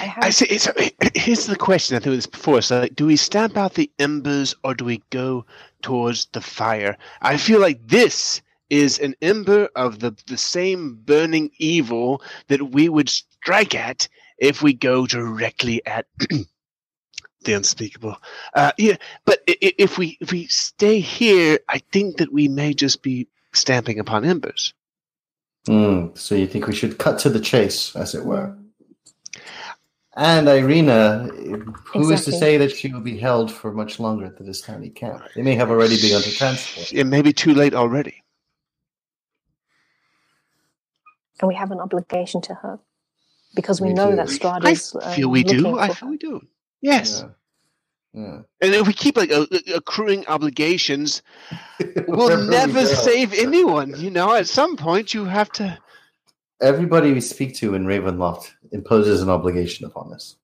I 0.01 0.05
have 0.05 0.25
I 0.25 0.31
see. 0.31 0.47
It's, 0.47 0.67
here's 1.15 1.45
the 1.47 1.57
question. 1.57 1.97
I 1.97 1.99
think 1.99 2.15
it 2.15 2.17
was 2.17 2.27
before. 2.27 2.63
So, 2.63 2.81
like, 2.81 2.97
do 2.97 3.05
we 3.05 3.17
stamp 3.17 3.59
out 3.59 3.75
the 3.75 3.91
embers 3.99 4.55
or 4.65 4.75
do 4.75 4.87
we 4.87 5.03
go 5.11 5.45
towards 5.83 6.27
the 6.33 6.41
fire? 6.41 6.97
I 7.21 7.37
feel 7.37 7.61
like 7.61 7.87
this 7.87 8.41
is 8.71 8.99
an 8.99 9.15
ember 9.21 9.69
of 9.77 9.99
the, 9.99 10.17
the 10.29 10.39
same 10.39 10.95
burning 11.05 11.51
evil 11.59 12.23
that 12.49 12.71
we 12.71 12.89
would 12.89 13.11
strike 13.11 13.75
at 13.75 14.09
if 14.39 14.63
we 14.63 14.73
go 14.73 15.07
directly 15.07 15.85
at 15.87 16.07
the 17.45 17.55
unspeakable. 17.55 18.17
Uh, 18.55 18.73
yeah, 18.79 18.97
but 19.25 19.43
i- 19.49 19.57
i- 19.63 19.75
if 19.79 19.99
we 19.99 20.19
if 20.21 20.33
we 20.33 20.47
stay 20.47 21.01
here, 21.01 21.59
I 21.69 21.79
think 21.93 22.19
that 22.19 22.33
we 22.33 22.49
may 22.49 22.75
just 22.75 23.03
be 23.03 23.29
stamping 23.53 23.99
upon 23.99 24.25
embers. 24.25 24.75
Mm, 25.69 26.17
so 26.17 26.35
you 26.35 26.47
think 26.47 26.67
we 26.67 26.75
should 26.75 26.99
cut 26.99 27.19
to 27.21 27.31
the 27.31 27.41
chase, 27.41 27.95
as 27.97 28.15
it 28.15 28.25
were? 28.25 28.57
And 30.17 30.49
Ireena, 30.49 31.31
who 31.87 32.11
is 32.11 32.25
to 32.25 32.33
say 32.33 32.57
that 32.59 32.73
she 32.77 32.93
will 32.93 33.01
be 33.01 33.19
held 33.19 33.51
for 33.53 33.73
much 33.73 34.01
longer 34.01 34.27
at 34.27 34.39
this 34.45 34.61
tiny 34.61 34.91
camp? 34.91 35.23
They 35.35 35.43
may 35.43 35.55
have 35.55 35.71
already 35.71 36.01
begun 36.01 36.23
to 36.23 36.31
transport. 36.33 36.93
It 36.93 37.05
may 37.05 37.23
be 37.23 37.33
too 37.33 37.55
late 37.55 37.75
already. 37.75 38.23
and 41.41 41.49
we 41.49 41.55
have 41.55 41.71
an 41.71 41.81
obligation 41.81 42.41
to 42.43 42.55
her 42.55 42.79
because 43.55 43.81
we, 43.81 43.89
We 43.89 43.95
know 43.95 44.11
do. 44.11 44.17
that 44.17 44.27
Strahd 44.29 44.67
I 44.67 44.73
is. 44.73 44.93
feel 45.15 45.29
um, 45.29 45.33
we 45.33 45.43
do. 45.43 45.79
I 45.79 45.89
for 45.89 45.95
feel 45.95 46.07
her. 46.09 46.11
we 46.11 46.19
do. 46.19 46.43
Yes. 46.83 47.21
Yeah. 47.23 47.29
Yeah. 48.13 48.41
And 48.61 48.75
if 48.75 48.87
we 48.89 48.93
keep 48.93 49.17
like 49.17 49.31
a, 49.31 49.47
a- 49.53 49.75
accruing 49.77 50.27
obligations, 50.27 51.23
we'll 52.09 52.27
Wherever 52.29 52.43
we 52.43 52.49
never 52.51 52.87
save 52.87 53.33
anyone. 53.35 53.95
You 53.97 54.11
know, 54.11 54.35
at 54.35 54.49
some 54.49 54.77
point 54.77 55.15
you 55.15 55.25
have 55.27 55.51
to. 55.53 55.79
Everybody 56.61 57.13
we 57.13 57.21
speak 57.21 57.55
to 57.57 57.75
in 57.75 57.87
Ravenloft 57.87 58.51
imposes 58.73 59.23
an 59.23 59.29
obligation 59.31 59.87
upon 59.87 60.13
us. 60.13 60.37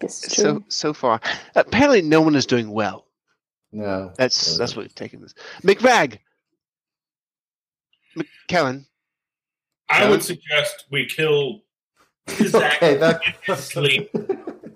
This 0.00 0.18
So 0.18 0.64
so 0.68 0.92
far, 0.92 1.20
apparently, 1.54 2.02
no 2.02 2.20
one 2.20 2.34
is 2.34 2.44
doing 2.44 2.70
well. 2.70 3.06
No. 3.70 4.12
That's 4.18 4.54
Uh, 4.54 4.58
that's 4.58 4.74
what 4.76 4.82
we've 4.82 4.94
taken 4.94 5.20
this. 5.22 5.32
McRag, 5.62 6.18
McKellen. 8.16 8.86
I 9.88 10.08
would 10.10 10.22
suggest 10.22 10.86
we 10.90 11.06
kill 11.06 11.62
Isaac 12.28 12.54
Okay, 12.54 12.96
that- 12.96 13.20
in 13.26 13.54
his 13.54 13.64
sleep. 13.64 14.10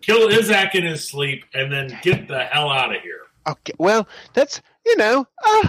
Kill 0.06 0.28
Isaac 0.32 0.74
in 0.76 0.84
his 0.84 1.06
sleep, 1.06 1.44
and 1.52 1.72
then 1.72 1.98
get 2.02 2.28
the 2.28 2.44
hell 2.44 2.70
out 2.70 2.94
of 2.94 3.02
here. 3.02 3.22
Okay, 3.48 3.72
well, 3.78 4.06
that's 4.34 4.62
you 4.84 4.96
know. 4.96 5.26
Uh, 5.44 5.68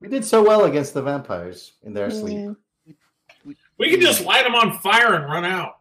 We 0.00 0.08
did 0.08 0.24
so 0.24 0.42
well 0.42 0.64
against 0.64 0.94
the 0.94 1.02
vampires 1.02 1.72
in 1.82 1.92
their 1.94 2.10
sleep. 2.10 2.36
Mm, 2.38 2.56
We 3.78 3.90
can 3.90 4.00
just 4.00 4.24
light 4.24 4.44
them 4.44 4.54
on 4.54 4.78
fire 4.78 5.14
and 5.14 5.24
run 5.24 5.44
out. 5.44 5.76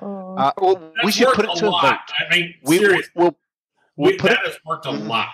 oh. 0.00 0.34
uh, 0.36 0.52
well, 0.58 0.92
we 1.04 1.12
should 1.12 1.28
put 1.34 1.44
it 1.46 1.54
to 1.56 1.68
a 1.68 1.70
lot. 1.70 1.82
vote. 1.82 2.26
I 2.30 2.34
mean, 2.34 2.54
We, 2.62 2.78
seriously, 2.78 3.10
we'll, 3.14 3.36
we'll 3.96 4.12
we, 4.12 4.16
put 4.18 4.30
that 4.30 4.40
it. 4.44 4.52
has 4.52 4.58
worked 4.66 4.86
a 4.86 4.90
lot. 4.90 5.28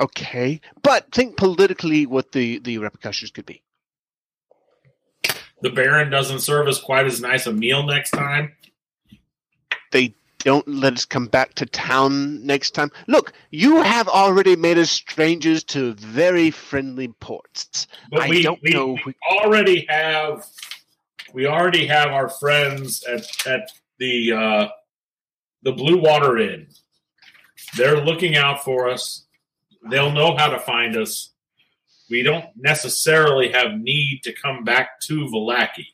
Okay, 0.00 0.60
but 0.82 1.10
think 1.12 1.36
politically 1.36 2.04
what 2.06 2.32
the 2.32 2.58
the 2.58 2.78
repercussions 2.78 3.30
could 3.30 3.46
be. 3.46 3.62
The 5.62 5.70
Baron 5.70 6.10
doesn't 6.10 6.40
serve 6.40 6.68
us 6.68 6.80
quite 6.80 7.06
as 7.06 7.20
nice 7.20 7.46
a 7.46 7.52
meal 7.52 7.82
next 7.84 8.10
time. 8.10 8.52
They 9.90 10.14
don't 10.38 10.68
let 10.68 10.92
us 10.92 11.04
come 11.04 11.26
back 11.26 11.54
to 11.54 11.66
town 11.66 12.44
next 12.44 12.72
time. 12.72 12.90
Look, 13.08 13.32
you 13.50 13.82
have 13.82 14.06
already 14.06 14.54
made 14.54 14.78
us 14.78 14.90
strangers 14.90 15.64
to 15.64 15.94
very 15.94 16.50
friendly 16.50 17.08
ports. 17.08 17.86
But 18.10 18.22
I 18.22 18.28
we, 18.28 18.42
don't 18.42 18.60
we, 18.62 18.70
know. 18.70 18.98
we 19.06 19.14
already 19.30 19.86
have 19.88 20.46
we 21.32 21.46
already 21.46 21.86
have 21.86 22.08
our 22.08 22.28
friends 22.28 23.02
at 23.04 23.24
at 23.46 23.70
the 23.98 24.32
uh, 24.32 24.68
the 25.62 25.72
Blue 25.72 25.98
Water 25.98 26.38
Inn. 26.38 26.68
They're 27.76 28.04
looking 28.04 28.36
out 28.36 28.62
for 28.62 28.88
us. 28.88 29.26
They'll 29.90 30.12
know 30.12 30.36
how 30.36 30.48
to 30.48 30.58
find 30.60 30.96
us. 30.96 31.30
We 32.10 32.22
don't 32.22 32.46
necessarily 32.56 33.50
have 33.52 33.72
need 33.78 34.20
to 34.24 34.32
come 34.32 34.64
back 34.64 35.00
to 35.02 35.26
Vallaki. 35.26 35.86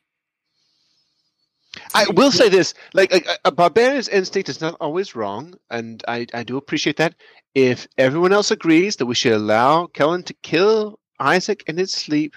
I 1.94 2.06
will 2.10 2.30
say 2.30 2.48
this: 2.48 2.74
like 2.92 3.12
a, 3.12 3.22
a 3.46 3.52
barbarian's 3.52 4.08
instinct 4.08 4.48
is 4.48 4.60
not 4.60 4.76
always 4.80 5.14
wrong, 5.14 5.54
and 5.70 6.02
I, 6.06 6.26
I 6.34 6.42
do 6.42 6.56
appreciate 6.56 6.96
that. 6.98 7.14
If 7.54 7.86
everyone 7.96 8.32
else 8.32 8.50
agrees 8.50 8.96
that 8.96 9.06
we 9.06 9.14
should 9.14 9.32
allow 9.32 9.86
Kellen 9.86 10.22
to 10.24 10.34
kill 10.42 10.98
Isaac 11.18 11.64
in 11.66 11.78
his 11.78 11.92
sleep, 11.92 12.36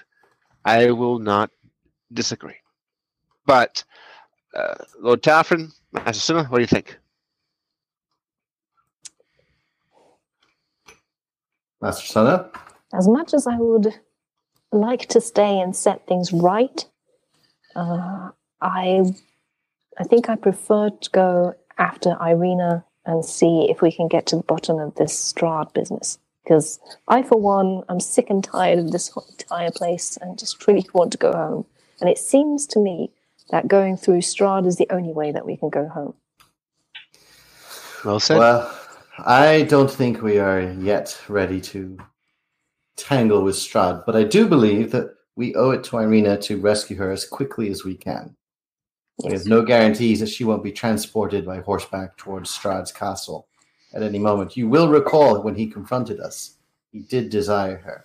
I 0.64 0.90
will 0.90 1.18
not 1.18 1.50
disagree. 2.12 2.56
But 3.44 3.84
uh, 4.54 4.74
Lord 5.00 5.22
Talfrin, 5.22 5.72
Master 5.92 6.14
Sinner, 6.14 6.44
what 6.44 6.58
do 6.58 6.62
you 6.62 6.66
think? 6.66 6.98
Master 11.80 12.06
Sana? 12.06 12.50
As 12.96 13.06
much 13.06 13.34
as 13.34 13.46
I 13.46 13.56
would 13.56 13.94
like 14.72 15.06
to 15.08 15.20
stay 15.20 15.60
and 15.60 15.76
set 15.76 16.06
things 16.06 16.32
right, 16.32 16.84
uh, 17.74 18.30
I 18.60 19.02
I 19.98 20.04
think 20.04 20.30
I 20.30 20.36
prefer 20.36 20.90
to 20.90 21.10
go 21.10 21.54
after 21.76 22.16
Ireena 22.20 22.84
and 23.04 23.24
see 23.24 23.66
if 23.70 23.82
we 23.82 23.92
can 23.92 24.08
get 24.08 24.26
to 24.26 24.36
the 24.36 24.42
bottom 24.42 24.78
of 24.78 24.94
this 24.94 25.32
Strahd 25.32 25.72
business. 25.74 26.18
Because 26.42 26.80
I, 27.08 27.22
for 27.22 27.38
one, 27.38 27.82
I'm 27.88 28.00
sick 28.00 28.30
and 28.30 28.42
tired 28.42 28.78
of 28.78 28.92
this 28.92 29.12
entire 29.30 29.70
place 29.70 30.16
and 30.16 30.38
just 30.38 30.66
really 30.66 30.86
want 30.94 31.12
to 31.12 31.18
go 31.18 31.32
home. 31.32 31.66
And 32.00 32.08
it 32.08 32.18
seems 32.18 32.66
to 32.68 32.78
me 32.78 33.10
that 33.50 33.68
going 33.68 33.96
through 33.96 34.20
Strahd 34.20 34.66
is 34.66 34.76
the 34.76 34.86
only 34.90 35.12
way 35.12 35.32
that 35.32 35.44
we 35.44 35.56
can 35.56 35.70
go 35.70 35.88
home. 35.88 36.14
Well 38.04 38.20
said. 38.20 38.38
Well, 38.38 38.78
I 39.18 39.62
don't 39.62 39.90
think 39.90 40.22
we 40.22 40.38
are 40.38 40.60
yet 40.60 41.20
ready 41.28 41.60
to 41.62 41.98
tangle 42.96 43.42
with 43.42 43.56
Strahd, 43.56 44.04
but 44.06 44.16
I 44.16 44.24
do 44.24 44.46
believe 44.48 44.90
that 44.92 45.14
we 45.36 45.54
owe 45.54 45.70
it 45.70 45.84
to 45.84 45.96
Ireena 45.96 46.40
to 46.42 46.58
rescue 46.58 46.96
her 46.96 47.10
as 47.10 47.24
quickly 47.26 47.70
as 47.70 47.84
we 47.84 47.94
can. 47.94 48.34
We 49.24 49.32
have 49.32 49.46
no 49.46 49.62
guarantees 49.62 50.20
that 50.20 50.28
she 50.28 50.44
won't 50.44 50.64
be 50.64 50.72
transported 50.72 51.44
by 51.46 51.60
horseback 51.60 52.16
towards 52.16 52.50
Strahd's 52.56 52.92
castle 52.92 53.46
at 53.94 54.02
any 54.02 54.18
moment. 54.18 54.56
You 54.56 54.68
will 54.68 54.88
recall 54.88 55.40
when 55.42 55.54
he 55.54 55.66
confronted 55.66 56.20
us, 56.20 56.56
he 56.92 57.00
did 57.00 57.30
desire 57.30 57.78
her. 57.78 58.04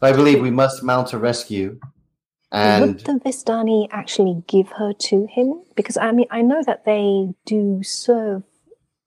But 0.00 0.12
I 0.12 0.16
believe 0.16 0.40
we 0.40 0.50
must 0.50 0.82
mount 0.82 1.12
a 1.12 1.18
rescue 1.18 1.78
and 2.52 2.86
Would 2.86 3.00
the 3.00 3.12
Vistani 3.28 3.88
actually 3.90 4.42
give 4.46 4.68
her 4.68 4.92
to 4.92 5.26
him? 5.26 5.62
Because 5.74 5.96
I 5.96 6.12
mean, 6.12 6.26
I 6.30 6.42
know 6.42 6.62
that 6.64 6.84
they 6.84 7.34
do 7.44 7.82
serve 7.82 8.44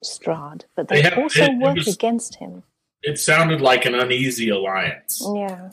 Strahd, 0.04 0.64
but 0.76 0.88
they, 0.90 0.98
They 1.02 1.10
have- 1.10 1.18
also 1.18 1.44
it- 1.44 1.52
it 1.52 1.58
work 1.58 1.76
was- 1.78 1.88
against 1.94 2.36
him. 2.36 2.64
It 3.04 3.20
sounded 3.20 3.62
like 3.62 3.86
an 3.86 3.96
uneasy 3.96 4.50
alliance. 4.50 5.22
Yeah. 5.36 5.70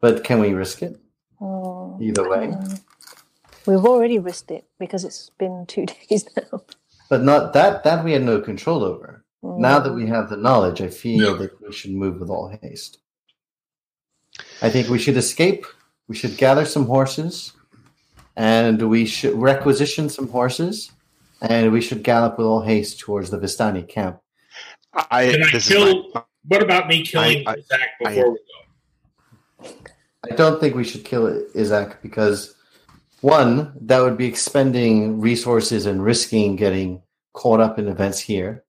but 0.00 0.24
can 0.24 0.40
we 0.40 0.52
risk 0.52 0.82
it? 0.82 0.98
Oh, 1.40 1.98
Either 2.00 2.28
way. 2.28 2.48
mm. 2.48 2.80
We've 3.66 3.84
already 3.84 4.18
risked 4.18 4.50
it 4.50 4.64
because 4.78 5.04
it's 5.04 5.30
been 5.38 5.64
two 5.66 5.86
days 6.08 6.26
now. 6.36 6.62
But 7.08 7.22
not 7.22 7.52
that 7.52 7.84
that 7.84 8.04
we 8.04 8.12
had 8.12 8.22
no 8.24 8.40
control 8.40 8.82
over. 8.84 9.24
Now 9.42 9.80
that 9.80 9.90
Mm. 9.92 9.96
we 9.96 10.06
have 10.06 10.28
the 10.30 10.36
knowledge, 10.36 10.80
I 10.80 10.88
feel 10.88 11.36
that 11.38 11.60
we 11.60 11.72
should 11.72 11.90
move 11.92 12.20
with 12.20 12.30
all 12.30 12.48
haste. 12.62 12.98
I 14.62 14.70
think 14.70 14.88
we 14.88 14.98
should 14.98 15.16
escape. 15.16 15.66
We 16.08 16.14
should 16.16 16.36
gather 16.36 16.64
some 16.64 16.86
horses, 16.86 17.52
and 18.36 18.88
we 18.88 19.04
should 19.06 19.34
requisition 19.34 20.08
some 20.08 20.28
horses, 20.28 20.92
and 21.40 21.72
we 21.72 21.80
should 21.80 22.02
gallop 22.04 22.38
with 22.38 22.46
all 22.46 22.62
haste 22.62 23.00
towards 23.00 23.30
the 23.30 23.38
Vistani 23.38 23.86
camp. 23.88 24.20
I, 24.94 25.30
Can 25.30 25.42
I 25.42 25.50
this 25.52 25.66
is 25.66 25.72
kill? 25.72 26.08
my- 26.14 26.22
What 26.46 26.62
about 26.62 26.88
me 26.88 27.04
killing 27.04 27.46
I- 27.46 27.52
Isaac 27.52 27.80
I- 28.04 28.08
before 28.08 28.32
we 28.32 28.38
go? 28.38 29.68
I 30.30 30.34
don't 30.34 30.60
think 30.60 30.74
we 30.74 30.84
should 30.84 31.04
kill 31.04 31.44
Isaac 31.56 31.98
because 32.02 32.54
one, 33.20 33.72
that 33.82 34.00
would 34.00 34.16
be 34.16 34.26
expending 34.26 35.20
resources 35.20 35.86
and 35.86 36.02
risking 36.04 36.56
getting 36.56 37.02
caught 37.32 37.60
up 37.60 37.78
in 37.78 37.88
events 37.88 38.18
here. 38.18 38.64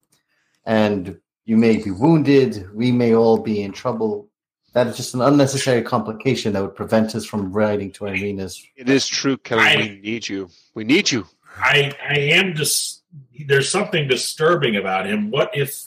And 0.66 1.20
you 1.46 1.58
may 1.58 1.78
be 1.78 1.92
wounded, 1.92 2.68
we 2.74 2.92
may 2.92 3.14
all 3.14 3.38
be 3.38 3.62
in 3.62 3.72
trouble. 3.72 4.30
That 4.74 4.88
is 4.88 4.98
just 4.98 5.14
an 5.14 5.22
unnecessary 5.22 5.82
complication 5.84 6.54
that 6.54 6.62
would 6.62 6.76
prevent 6.76 7.14
us 7.16 7.26
from 7.26 7.52
riding 7.52 7.92
to 7.94 8.06
Ireena's. 8.06 8.64
it 8.76 8.90
is 8.90 9.08
true, 9.08 9.38
Kellen. 9.38 9.66
I- 9.66 9.78
we 9.78 10.00
need 10.02 10.28
you. 10.28 10.50
We 10.74 10.84
need 10.84 11.12
you. 11.12 11.28
I 11.58 11.94
I 12.10 12.18
am 12.18 12.56
just 12.56 13.04
there's 13.48 13.70
something 13.70 14.08
disturbing 14.08 14.76
about 14.76 15.06
him. 15.06 15.30
What 15.30 15.56
if 15.56 15.84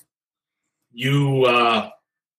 you 0.97 1.45
uh 1.45 1.91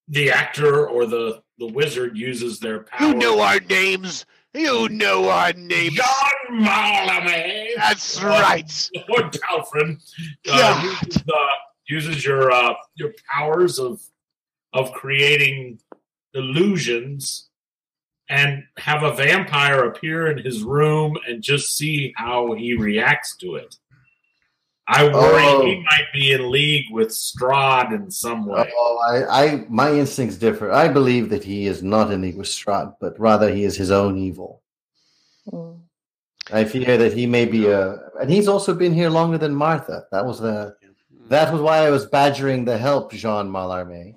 the 0.08 0.32
actor 0.32 0.88
or 0.88 1.06
the 1.06 1.42
the 1.60 1.68
wizard 1.68 2.18
uses 2.18 2.60
their 2.60 2.82
power? 2.82 3.08
You 3.08 3.14
know 3.14 3.40
our 3.40 3.60
names. 3.60 4.26
You 4.54 4.90
know 4.90 5.30
our 5.30 5.54
names. 5.54 5.94
John 5.94 6.34
Malame. 6.52 7.70
That's 7.76 8.20
Uh, 8.24 8.28
right. 8.28 8.90
Lord 9.10 9.32
Talfrin 9.34 10.02
uh, 10.50 10.82
uses, 11.04 11.24
uh, 11.28 11.34
uses 11.88 12.26
your 12.26 12.52
uh, 12.52 12.74
your 12.96 13.14
powers 13.32 13.80
of 13.80 14.02
of 14.74 14.92
creating 14.94 15.80
illusions 16.34 17.50
and 18.30 18.64
have 18.78 19.04
a 19.04 19.14
vampire 19.14 19.86
appear 19.86 20.28
in 20.32 20.44
his 20.44 20.64
room 20.64 21.18
and 21.28 21.42
just 21.42 21.78
see 21.78 22.14
how 22.18 22.54
he 22.54 22.74
reacts 22.76 23.36
to 23.38 23.56
it. 23.56 23.76
I 24.90 25.04
worry 25.06 25.44
Oh. 25.46 25.66
he 25.66 25.76
might 25.84 26.08
be 26.14 26.32
in 26.32 26.50
league 26.50 26.86
with 26.92 27.10
Strahd 27.10 27.94
in 27.94 28.10
some 28.10 28.46
way. 28.46 28.72
Oh, 28.78 28.98
I, 29.30 29.44
I, 29.44 29.66
my 29.70 29.92
instincts 29.92 30.38
differ. 30.38 30.72
I 30.72 30.88
believe 30.88 31.30
that 31.30 31.44
he 31.44 31.68
is 31.68 31.84
not 31.84 32.10
in 32.12 32.22
league 32.22 32.38
with 32.38 32.48
Strahd, 32.48 32.96
but 33.02 33.20
rather 33.20 33.54
he 33.54 33.64
is 33.66 33.76
his 33.76 33.92
own 33.92 34.18
evil. 34.18 34.62
Mm. 35.52 35.80
I 36.54 36.64
fear 36.64 36.98
that 36.98 37.12
he 37.12 37.26
may 37.26 37.46
be 37.46 37.68
a, 37.68 37.98
and 38.22 38.30
he's 38.30 38.48
also 38.48 38.74
been 38.74 38.94
here 38.94 39.10
longer 39.10 39.38
than 39.38 39.54
Martha. 39.54 40.06
That 40.14 40.26
was 40.26 40.40
the, 40.40 40.76
that 41.28 41.52
was 41.52 41.62
why 41.62 41.80
I 41.80 41.90
was 41.90 42.06
badgering 42.06 42.64
the 42.64 42.78
help, 42.78 43.12
Jean 43.12 43.50
Mallarmé. 43.50 44.16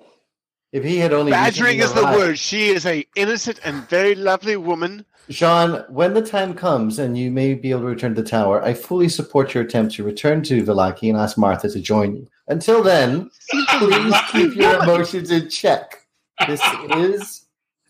If 0.71 0.83
he 0.85 0.97
had 0.97 1.11
only 1.11 1.31
Badgering 1.31 1.79
is 1.79 1.93
the 1.93 2.03
word. 2.03 2.39
She 2.39 2.69
is 2.69 2.85
a 2.85 3.05
innocent 3.15 3.59
and 3.63 3.87
very 3.89 4.15
lovely 4.15 4.55
woman. 4.55 5.05
Jean, 5.29 5.83
when 5.89 6.13
the 6.13 6.21
time 6.21 6.53
comes 6.53 6.97
and 6.97 7.17
you 7.17 7.29
may 7.29 7.53
be 7.53 7.71
able 7.71 7.81
to 7.81 7.87
return 7.87 8.15
to 8.15 8.21
the 8.21 8.27
tower, 8.29 8.63
I 8.63 8.73
fully 8.73 9.09
support 9.09 9.53
your 9.53 9.63
attempt 9.63 9.95
to 9.95 10.03
return 10.03 10.43
to 10.43 10.63
Vallaki 10.63 11.09
and 11.09 11.17
ask 11.17 11.37
Martha 11.37 11.69
to 11.69 11.79
join 11.79 12.15
you. 12.15 12.27
Until 12.47 12.81
then, 12.83 13.29
please 13.69 14.15
keep 14.31 14.55
your 14.55 14.81
emotions 14.83 15.29
in 15.31 15.49
check. 15.49 16.07
This 16.47 16.61
is 16.95 17.45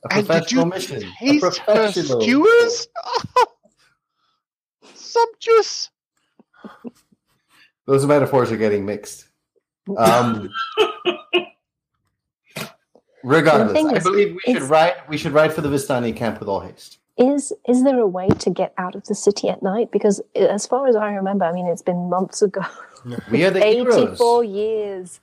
A 0.06 0.10
professional 0.10 0.66
mission. 0.66 1.04
A 1.22 1.40
professional. 1.40 2.22
skewers? 2.22 2.88
Oh, 3.06 3.46
sumptuous. 4.94 5.90
Those 7.86 8.06
metaphors 8.06 8.52
are 8.52 8.58
getting 8.58 8.86
mixed. 8.86 9.26
Um, 9.98 10.50
regardless, 13.24 13.74
thing 13.74 13.90
I 13.90 13.98
is, 13.98 14.04
believe 14.04 14.34
we 14.36 14.40
should 14.46 14.56
it's- 14.64 14.70
ride. 14.70 14.94
We 15.10 15.18
should 15.18 15.34
ride 15.34 15.54
for 15.54 15.62
the 15.62 15.70
Vistani 15.70 16.16
camp 16.16 16.40
with 16.40 16.50
all 16.50 16.62
haste. 16.62 16.98
Is 17.18 17.54
is 17.68 17.84
there 17.84 18.00
a 18.00 18.08
way 18.08 18.30
to 18.30 18.50
get 18.50 18.74
out 18.78 18.96
of 18.96 19.04
the 19.06 19.14
city 19.16 19.50
at 19.50 19.62
night? 19.62 19.92
Because 19.92 20.22
uh, 20.36 20.40
as 20.40 20.66
far 20.66 20.88
as 20.88 20.96
I 20.96 21.12
remember, 21.14 21.46
I 21.46 21.52
mean, 21.52 21.68
it's 21.68 21.82
been 21.84 22.10
months 22.10 22.42
ago, 22.42 22.62
We 23.30 23.44
are 23.46 23.52
the 23.52 23.64
heroes. 23.66 23.96
eighty-four 23.98 24.44
years. 24.44 25.20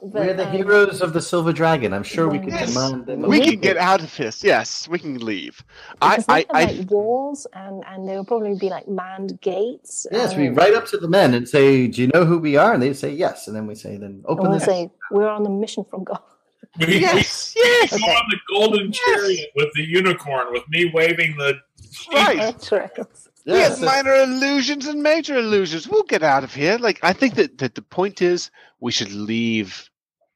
We 0.00 0.20
are 0.20 0.32
the 0.32 0.46
um, 0.48 0.52
heroes 0.56 1.02
of 1.02 1.12
the 1.12 1.20
Silver 1.20 1.52
Dragon. 1.52 1.92
I'm 1.92 2.04
sure 2.04 2.26
we 2.26 2.38
can 2.38 2.48
Yes. 2.48 2.72
demand 2.72 3.04
them. 3.04 3.20
We 3.22 3.28
We 3.28 3.40
can 3.50 3.60
get 3.60 3.76
out 3.76 4.00
of 4.02 4.16
this. 4.16 4.42
Yes, 4.42 4.88
we 4.88 4.98
can 4.98 5.18
leave. 5.18 5.62
I, 6.00 6.16
Because 6.16 6.24
I, 6.28 6.66
they 6.66 6.74
have 6.76 6.90
I, 6.90 6.94
walls, 6.94 7.46
and 7.52 7.84
and 7.86 8.08
there 8.08 8.16
will 8.16 8.24
probably 8.24 8.54
be 8.54 8.70
like 8.70 8.88
manned 8.88 9.38
gates. 9.42 10.06
Yes, 10.10 10.34
we 10.34 10.46
and- 10.46 10.56
ride 10.56 10.72
up 10.72 10.86
to 10.92 10.96
the 10.96 11.08
men 11.08 11.34
and 11.34 11.46
say, 11.46 11.88
"Do 11.88 12.00
you 12.00 12.08
know 12.14 12.24
who 12.24 12.38
we 12.38 12.56
are?" 12.56 12.72
And 12.72 12.82
they 12.82 12.94
say 12.94 13.10
yes, 13.12 13.46
and 13.48 13.54
then 13.56 13.66
we 13.66 13.74
say, 13.74 13.98
"Then 13.98 14.22
And 14.22 14.24
open 14.26 14.48
we'll 14.48 14.58
the 14.60 14.64
say 14.64 14.90
we're 15.10 15.28
on 15.28 15.44
a 15.44 15.50
mission 15.50 15.84
from 15.90 16.04
God. 16.04 16.20
We, 16.78 16.86
we 16.86 16.98
yes, 17.00 17.52
go 17.54 17.60
yes, 17.62 17.92
on 17.92 18.24
the 18.30 18.38
golden 18.48 18.92
chariot 18.92 19.50
with 19.56 19.68
the 19.74 19.82
unicorn, 19.82 20.46
with 20.52 20.62
me 20.70 20.90
waving 20.94 21.36
the. 21.36 21.54
right. 22.12 22.60
Trails. 22.62 23.28
We 23.44 23.52
Yes, 23.54 23.78
have 23.80 23.86
minor 23.86 24.14
illusions 24.14 24.86
and 24.86 25.02
major 25.02 25.36
illusions. 25.36 25.88
We'll 25.88 26.04
get 26.04 26.22
out 26.22 26.44
of 26.44 26.54
here. 26.54 26.78
Like 26.78 26.98
I 27.02 27.12
think 27.12 27.34
that, 27.34 27.58
that 27.58 27.74
the 27.74 27.82
point 27.82 28.22
is 28.22 28.50
we 28.80 28.92
should 28.92 29.12
leave 29.12 29.90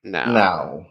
now. 0.04 0.26
now. 0.26 0.86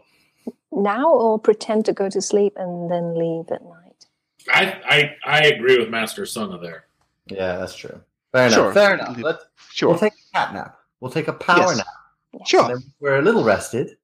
Now, 0.72 1.10
or 1.12 1.38
pretend 1.38 1.84
to 1.86 1.92
go 1.92 2.08
to 2.10 2.20
sleep 2.20 2.54
and 2.56 2.90
then 2.90 3.14
leave 3.14 3.50
at 3.52 3.62
night. 3.62 4.06
I, 4.50 4.80
I 4.88 5.16
I 5.26 5.40
agree 5.46 5.78
with 5.78 5.90
Master 5.90 6.26
Sona 6.26 6.58
there. 6.58 6.86
Yeah, 7.28 7.56
that's 7.58 7.74
true. 7.76 8.00
Fair 8.32 8.46
enough. 8.46 8.54
Sure. 8.56 8.72
Fair 8.74 8.94
enough. 8.94 9.16
Let's, 9.18 9.44
Sure. 9.72 9.90
We'll 9.90 9.98
take 9.98 10.12
a 10.12 10.36
cat 10.36 10.54
nap. 10.54 10.78
We'll 11.00 11.10
take 11.10 11.28
a 11.28 11.32
power 11.34 11.58
Yes. 11.74 11.76
nap. 11.78 12.46
sure. 12.48 12.64
And 12.70 12.74
then 12.80 12.92
we're 13.00 13.18
a 13.18 13.22
little 13.22 13.44
rested. 13.44 13.96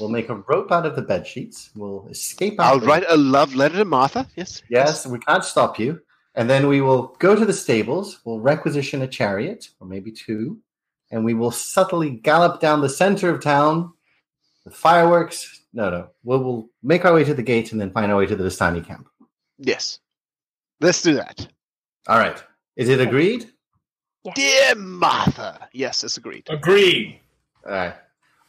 We'll 0.00 0.08
make 0.08 0.28
a 0.28 0.36
rope 0.36 0.72
out 0.72 0.86
of 0.86 0.96
the 0.96 1.02
bed 1.02 1.26
sheets. 1.26 1.70
We'll 1.76 2.06
escape. 2.08 2.58
out 2.58 2.66
I'll 2.66 2.80
the- 2.80 2.86
write 2.86 3.04
a 3.08 3.16
love 3.16 3.54
letter 3.54 3.76
to 3.78 3.84
Martha. 3.84 4.26
Yes. 4.36 4.62
Yes, 4.68 5.06
we 5.06 5.18
can't 5.18 5.44
stop 5.44 5.78
you. 5.78 6.00
And 6.34 6.48
then 6.48 6.68
we 6.68 6.80
will 6.80 7.16
go 7.18 7.34
to 7.34 7.44
the 7.44 7.52
stables. 7.52 8.20
We'll 8.24 8.40
requisition 8.40 9.02
a 9.02 9.08
chariot, 9.08 9.68
or 9.80 9.86
maybe 9.86 10.12
two, 10.12 10.58
and 11.10 11.24
we 11.24 11.34
will 11.34 11.50
subtly 11.50 12.10
gallop 12.10 12.60
down 12.60 12.80
the 12.80 12.88
center 12.88 13.28
of 13.30 13.42
town 13.42 13.92
with 14.64 14.74
fireworks. 14.74 15.62
No, 15.72 15.90
no. 15.90 16.08
We'll, 16.24 16.42
we'll 16.44 16.70
make 16.82 17.04
our 17.04 17.12
way 17.12 17.24
to 17.24 17.34
the 17.34 17.42
gate 17.42 17.72
and 17.72 17.80
then 17.80 17.90
find 17.90 18.10
our 18.12 18.18
way 18.18 18.26
to 18.26 18.36
the 18.36 18.44
Vistani 18.44 18.84
camp. 18.86 19.08
Yes. 19.58 19.98
Let's 20.80 21.02
do 21.02 21.14
that. 21.14 21.46
All 22.06 22.18
right. 22.18 22.42
Is 22.76 22.88
it 22.88 23.00
agreed? 23.00 23.50
Yes. 24.24 24.34
Dear 24.36 24.74
Martha. 24.76 25.68
Yes, 25.72 26.04
it's 26.04 26.16
agreed. 26.16 26.46
Agreed. 26.48 27.20
All 27.66 27.72
right. 27.72 27.94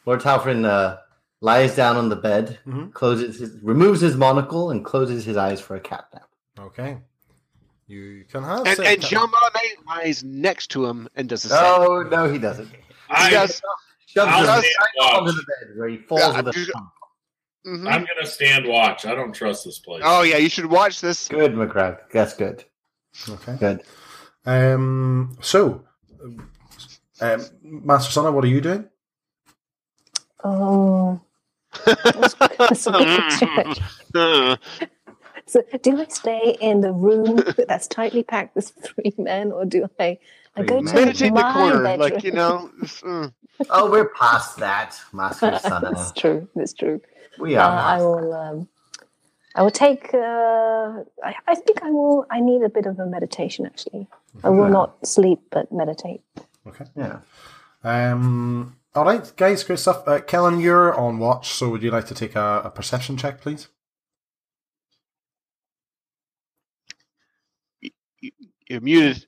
Lord 0.06 0.20
Talfrin 0.20 0.64
uh, 0.64 0.98
lies 1.40 1.74
down 1.74 1.96
on 1.96 2.08
the 2.08 2.16
bed, 2.16 2.58
Mhm. 2.66 2.92
closes 2.92 3.38
his, 3.38 3.56
removes 3.62 4.00
his 4.00 4.16
monocle, 4.16 4.70
and 4.70 4.84
closes 4.84 5.24
his 5.24 5.36
eyes 5.36 5.60
for 5.60 5.74
a 5.76 5.80
cat 5.80 6.06
nap. 6.12 6.28
Okay. 6.58 6.98
You 7.86 8.24
can 8.30 8.44
have. 8.44 8.66
And, 8.66 8.76
said 8.76 8.86
and 8.86 9.02
Jean 9.02 9.18
Marnet 9.30 9.86
lies 9.86 10.22
next 10.22 10.68
to 10.72 10.86
him 10.86 11.08
and 11.16 11.28
does 11.28 11.42
the 11.42 11.48
same. 11.48 11.58
Oh 11.60 12.02
no, 12.02 12.30
he 12.30 12.38
doesn't. 12.38 12.70
I, 13.08 13.30
does. 13.30 13.60
Shoves 14.06 14.26
I'll 14.30 14.38
him 14.40 14.44
stand 14.62 14.64
right 14.78 14.88
watch. 14.96 15.12
onto 15.20 15.32
the 15.32 15.42
bed 15.42 15.76
where 15.78 15.88
he 15.88 15.96
falls 15.98 16.20
Yeah, 16.20 16.36
with 16.36 16.48
a 16.48 16.52
dude. 16.52 16.68
thump. 16.72 16.90
Mhm. 17.66 17.92
I'm 17.92 18.04
gonna 18.06 18.26
stand 18.26 18.66
watch. 18.66 19.06
I 19.06 19.14
don't 19.14 19.32
trust 19.32 19.64
this 19.64 19.78
place. 19.80 20.02
Oh 20.04 20.22
yeah, 20.22 20.36
you 20.36 20.48
should 20.48 20.66
watch 20.66 21.00
this. 21.00 21.26
Good, 21.28 21.52
McCrack. 21.54 22.10
That's 22.12 22.34
good. 22.34 22.64
Okay. 23.28 23.56
Good. 23.58 23.82
Um. 24.46 25.36
So, 25.42 25.84
um, 27.20 27.40
Master 27.62 28.20
Sonna, 28.20 28.32
what 28.32 28.44
are 28.44 28.48
you 28.48 28.60
doing? 28.60 28.88
Oh, 30.42 31.20
that's, 31.86 32.34
that's 32.34 32.86
a 32.86 32.92
good 32.92 33.08
question. 33.08 33.84
Uh, 34.14 34.56
So, 35.46 35.62
do 35.82 36.00
I 36.00 36.06
stay 36.06 36.56
in 36.60 36.80
the 36.80 36.92
room 36.92 37.42
that's 37.68 37.88
tightly 37.88 38.22
packed 38.22 38.54
with 38.54 38.68
three 38.84 39.12
men, 39.18 39.50
or 39.52 39.64
do 39.64 39.88
I, 39.98 40.18
I 40.56 40.62
go 40.62 40.78
to 40.80 40.84
Meditate 40.84 41.20
in 41.22 41.34
the 41.34 41.42
my 41.42 41.52
corner, 41.52 41.82
bedroom? 41.82 41.98
like 41.98 42.22
you 42.24 42.32
know. 42.32 42.70
it's, 42.82 43.02
uh, 43.02 43.28
Oh, 43.68 43.90
we're 43.90 44.08
past 44.10 44.58
that, 44.58 45.00
Master 45.12 45.50
that's 45.62 46.12
true. 46.12 46.48
That's 46.54 46.72
true. 46.72 47.00
We 47.38 47.56
Uh, 47.56 47.62
are. 47.62 47.78
I 47.78 47.98
will. 47.98 48.32
Um, 48.32 48.68
I 49.54 49.62
will 49.62 49.70
take. 49.70 50.14
Uh, 50.14 51.02
I, 51.24 51.34
I 51.46 51.54
think 51.54 51.82
I 51.82 51.90
will. 51.90 52.26
I 52.30 52.40
need 52.40 52.62
a 52.62 52.68
bit 52.68 52.86
of 52.86 52.98
a 52.98 53.06
meditation. 53.06 53.66
Actually, 53.66 54.06
I 54.44 54.48
will 54.50 54.64
Yeah. 54.66 54.70
not 54.80 55.06
sleep, 55.06 55.40
but 55.50 55.70
meditate. 55.72 56.22
Okay. 56.66 56.86
Yeah. 56.96 57.20
Um. 57.84 58.76
All 58.94 59.04
right, 59.04 59.32
guys. 59.36 59.62
Great 59.62 59.78
stuff. 59.78 60.02
Uh, 60.06 60.20
Kellen, 60.20 60.60
you're 60.60 60.94
on 60.94 61.18
watch. 61.18 61.52
So, 61.52 61.68
would 61.70 61.82
you 61.82 61.90
like 61.90 62.06
to 62.06 62.14
take 62.14 62.34
a, 62.34 62.62
a 62.64 62.70
perception 62.70 63.16
check, 63.16 63.40
please? 63.40 63.68
you're 68.68 68.80
muted. 68.80 69.26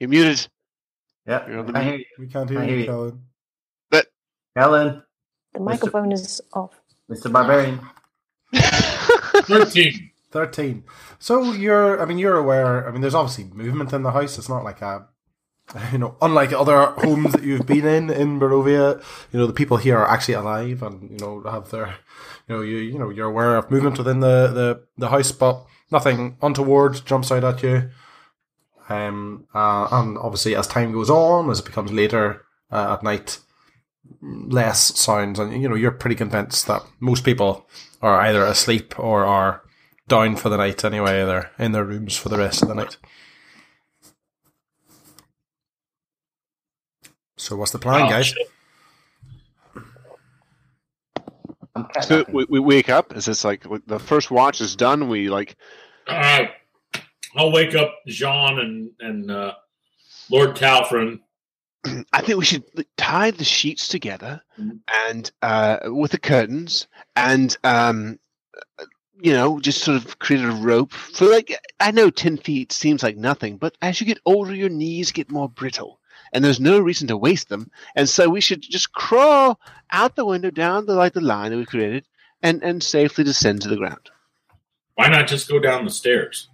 You're 0.00 0.10
muted. 0.10 0.46
Yeah. 1.26 1.48
You're 1.48 1.76
I 1.76 1.82
hear 1.82 1.96
you. 1.96 2.04
We 2.18 2.26
can't 2.28 2.48
hear 2.48 2.60
I 2.60 2.64
you, 2.64 2.68
hear 2.68 2.78
you. 2.78 3.20
Kellen. 4.56 5.02
The 5.52 5.60
microphone 5.60 6.12
is 6.12 6.40
off. 6.52 6.80
Mr. 7.10 7.30
Barbarian. 7.30 7.80
Thirteen. 9.46 10.10
13. 10.32 10.84
So 11.18 11.52
you're, 11.52 12.00
I 12.00 12.04
mean, 12.04 12.18
you're 12.18 12.36
aware, 12.36 12.86
I 12.86 12.90
mean, 12.90 13.00
there's 13.00 13.14
obviously 13.14 13.44
movement 13.44 13.92
in 13.92 14.02
the 14.02 14.10
house. 14.10 14.36
It's 14.38 14.48
not 14.48 14.64
like 14.64 14.82
a, 14.82 15.08
you 15.92 15.98
know, 15.98 16.16
unlike 16.22 16.52
other 16.52 16.86
homes 16.86 17.32
that 17.32 17.42
you've 17.42 17.66
been 17.66 17.86
in, 17.86 18.10
in 18.10 18.38
Barovia, 18.38 19.02
you 19.32 19.38
know, 19.38 19.46
the 19.46 19.52
people 19.52 19.76
here 19.76 19.98
are 19.98 20.08
actually 20.08 20.34
alive 20.34 20.82
and, 20.82 21.10
you 21.10 21.18
know, 21.18 21.42
have 21.42 21.70
their, 21.70 21.96
you 22.48 22.56
know, 22.56 22.60
you, 22.60 22.76
you 22.76 22.98
know, 22.98 23.10
you're 23.10 23.28
aware 23.28 23.56
of 23.56 23.70
movement 23.70 23.98
within 23.98 24.20
the, 24.20 24.48
the, 24.48 24.82
the 24.96 25.08
house, 25.08 25.32
but 25.32 25.66
nothing 25.90 26.36
untoward 26.40 27.04
jumps 27.04 27.32
out 27.32 27.44
at 27.44 27.62
you. 27.62 27.90
Um, 28.88 29.46
uh, 29.52 29.88
and 29.90 30.16
obviously 30.18 30.54
as 30.54 30.68
time 30.68 30.92
goes 30.92 31.10
on, 31.10 31.50
as 31.50 31.58
it 31.58 31.64
becomes 31.64 31.92
later 31.92 32.44
uh, 32.70 32.94
at 32.94 33.02
night, 33.02 33.40
less 34.22 34.96
sounds 34.98 35.40
and, 35.40 35.60
you 35.60 35.68
know, 35.68 35.74
you're 35.74 35.90
pretty 35.90 36.14
convinced 36.14 36.68
that 36.68 36.84
most 37.00 37.24
people 37.24 37.66
are 38.00 38.20
either 38.20 38.44
asleep 38.44 38.96
or 38.98 39.24
are 39.24 39.62
down 40.06 40.36
for 40.36 40.48
the 40.48 40.56
night 40.56 40.84
anyway. 40.84 41.24
They're 41.24 41.50
in 41.58 41.72
their 41.72 41.84
rooms 41.84 42.16
for 42.16 42.28
the 42.28 42.38
rest 42.38 42.62
of 42.62 42.68
the 42.68 42.74
night. 42.74 42.96
So 47.36 47.56
what's 47.56 47.70
the 47.72 47.78
plan, 47.78 48.06
Oh, 48.06 48.08
guys? 48.10 48.34
so 52.00 52.24
we, 52.32 52.46
we 52.48 52.58
wake 52.58 52.88
up. 52.88 53.14
Is 53.14 53.26
this 53.26 53.44
like 53.44 53.64
the 53.86 53.98
first 53.98 54.30
watch 54.30 54.60
is 54.60 54.74
done? 54.76 55.08
We 55.08 55.28
like 55.28 55.56
All 56.08 56.16
right. 56.16 56.50
I'll 57.36 57.52
wake 57.52 57.74
up 57.74 57.94
Jean 58.06 58.58
and 58.58 58.90
and 59.00 59.30
uh, 59.30 59.52
Lord 60.30 60.56
Talfrin. 60.56 61.20
I 62.12 62.20
think 62.22 62.38
we 62.38 62.44
should 62.44 62.64
tie 62.96 63.30
the 63.30 63.44
sheets 63.44 63.86
together 63.88 64.40
Mhm. 64.58 64.80
and 65.06 65.30
uh, 65.42 65.78
with 65.84 66.10
the 66.12 66.18
curtains 66.18 66.88
and 67.14 67.56
um, 67.62 68.18
you 69.20 69.32
know 69.34 69.60
just 69.60 69.82
sort 69.84 70.02
of 70.02 70.18
create 70.18 70.44
a 70.44 70.50
rope 70.50 70.92
for 70.92 71.26
like 71.26 71.54
I 71.78 71.90
know 71.90 72.08
ten 72.08 72.38
feet 72.38 72.72
seems 72.72 73.02
like 73.02 73.18
nothing, 73.18 73.58
but 73.58 73.76
as 73.82 74.00
you 74.00 74.06
get 74.06 74.18
older, 74.24 74.54
your 74.54 74.70
knees 74.70 75.12
get 75.12 75.30
more 75.30 75.48
brittle, 75.50 76.00
and 76.32 76.44
there's 76.44 76.60
no 76.60 76.78
reason 76.78 77.08
to 77.08 77.16
waste 77.16 77.48
them. 77.48 77.70
And 77.94 78.08
so 78.08 78.28
we 78.28 78.40
should 78.40 78.62
just 78.62 78.92
crawl 78.92 79.60
out 79.90 80.16
the 80.16 80.24
window 80.24 80.50
down 80.50 80.86
the 80.86 80.94
like 80.94 81.14
the 81.14 81.20
line 81.20 81.50
that 81.50 81.58
we 81.58 81.64
created 81.64 82.04
and 82.42 82.62
and 82.62 82.82
safely 82.82 83.24
descend 83.24 83.62
to 83.62 83.68
the 83.68 83.76
ground. 83.76 84.10
Why 84.94 85.08
not 85.08 85.28
just 85.28 85.48
go 85.48 85.58
down 85.58 85.84
the 85.84 85.90
stairs? 85.90 86.48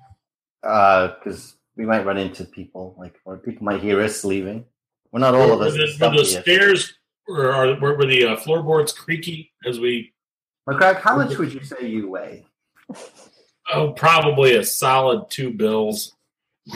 because 0.62 1.56
we 1.76 1.84
might 1.84 2.06
run 2.06 2.18
into 2.18 2.44
people, 2.44 2.94
like, 2.98 3.14
or 3.24 3.36
people 3.36 3.64
might 3.64 3.80
hear 3.80 4.00
us 4.00 4.24
leaving. 4.24 4.64
We're 5.10 5.20
not 5.20 5.34
all 5.34 5.52
of 5.52 5.58
were 5.58 5.66
us. 5.66 5.98
the, 5.98 6.08
were 6.08 6.16
the 6.16 6.24
stairs 6.24 6.94
or 7.28 7.52
are, 7.52 7.78
were, 7.80 7.96
were 7.96 8.06
the 8.06 8.24
uh, 8.26 8.36
floorboards 8.36 8.92
creaky 8.92 9.52
as 9.66 9.80
we? 9.80 10.12
McCrack, 10.68 11.00
how 11.00 11.16
much 11.16 11.36
would 11.38 11.52
you 11.52 11.64
say 11.64 11.88
you 11.88 12.08
weigh? 12.08 12.46
Oh, 13.72 13.92
probably 13.92 14.56
a 14.56 14.64
solid 14.64 15.28
two 15.30 15.50
bills. 15.50 16.14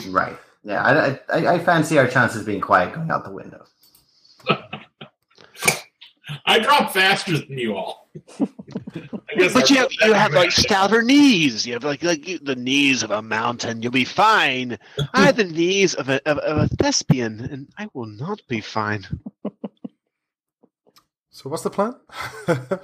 Right. 0.07 0.37
Yeah, 0.67 0.83
I, 0.83 1.19
I, 1.33 1.53
I 1.53 1.59
fancy 1.59 1.97
our 1.97 2.07
chances 2.07 2.43
being 2.43 2.59
quiet 2.59 2.93
going 2.93 3.09
out 3.09 3.23
the 3.23 3.31
window. 3.31 3.63
I 6.45 6.59
drop 6.59 6.91
faster 6.93 7.37
than 7.37 7.57
you 7.57 7.75
all. 7.77 8.09
But 9.53 9.69
you 9.69 9.77
have 9.77 9.91
you 10.01 10.13
have 10.13 10.33
like 10.33 10.51
stouter 10.51 11.03
knees. 11.03 11.67
You 11.67 11.73
have 11.73 11.83
like 11.83 12.01
like 12.03 12.27
you, 12.27 12.39
the 12.39 12.55
knees 12.55 13.03
of 13.03 13.11
a 13.11 13.21
mountain. 13.21 13.83
You'll 13.83 13.91
be 13.91 14.03
fine. 14.03 14.79
I 15.13 15.25
have 15.27 15.35
the 15.35 15.43
knees 15.43 15.93
of 15.93 16.09
a 16.09 16.19
of, 16.27 16.39
of 16.39 16.57
a 16.57 16.67
thespian, 16.77 17.41
and 17.41 17.67
I 17.77 17.87
will 17.93 18.07
not 18.07 18.41
be 18.47 18.59
fine. 18.61 19.05
So 21.29 21.49
what's 21.51 21.61
the 21.61 21.69
plan? 21.69 21.93
We're 22.47 22.55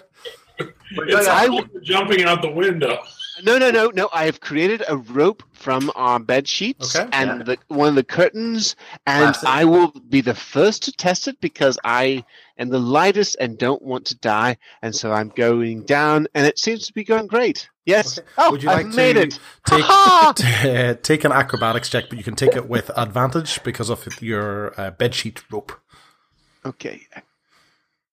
It's 0.59 1.25
going 1.25 1.27
out- 1.27 1.49
like 1.49 1.73
we're 1.73 1.81
jumping 1.81 2.23
out 2.25 2.43
the 2.43 2.51
window. 2.51 2.99
No, 3.41 3.57
no, 3.57 3.71
no, 3.71 3.87
no. 3.89 4.09
I 4.13 4.25
have 4.25 4.39
created 4.41 4.83
a 4.87 4.95
rope 4.97 5.41
from 5.53 5.91
our 5.95 6.19
bed 6.19 6.47
sheets 6.47 6.95
Okay. 6.95 7.09
and 7.13 7.39
Yeah. 7.39 7.43
the, 7.43 7.57
one 7.73 7.87
of 7.89 7.95
the 7.95 8.03
curtains, 8.03 8.75
and 9.07 9.33
Classic. 9.33 9.49
I 9.49 9.65
will 9.65 9.87
be 10.09 10.21
the 10.21 10.35
first 10.35 10.83
to 10.83 10.91
test 10.91 11.27
it 11.27 11.39
because 11.41 11.79
I 11.83 12.23
am 12.59 12.69
the 12.69 12.79
lightest 12.79 13.35
and 13.39 13.57
don't 13.57 13.81
want 13.81 14.05
to 14.07 14.15
die, 14.15 14.57
and 14.83 14.95
so 14.95 15.11
I'm 15.11 15.29
going 15.29 15.83
down, 15.83 16.27
and 16.35 16.45
it 16.45 16.59
seems 16.59 16.85
to 16.87 16.93
be 16.93 17.03
going 17.03 17.25
great. 17.27 17.69
Yes. 17.85 18.19
Okay. 18.19 18.27
Oh, 18.37 18.51
Would 18.51 18.63
you 18.63 18.69
I've 18.69 18.85
like 18.85 18.95
made 18.95 19.13
to 19.13 19.21
it. 19.23 19.39
take 19.65 19.83
Ha-ha! 19.83 20.93
take 21.01 21.23
an 21.23 21.31
acrobatics 21.31 21.89
check, 21.89 22.05
but 22.09 22.17
you 22.17 22.23
can 22.23 22.35
take 22.35 22.55
it 22.55 22.69
with 22.69 22.91
advantage 22.95 23.63
because 23.63 23.89
of 23.89 24.21
your 24.21 24.79
uh, 24.79 24.91
bedsheet 24.91 25.41
rope. 25.51 25.71
Okay. 26.65 27.01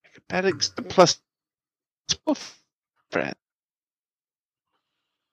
Acrobatics 0.07 0.73
plus. 0.89 1.21
Fred. 3.13 3.35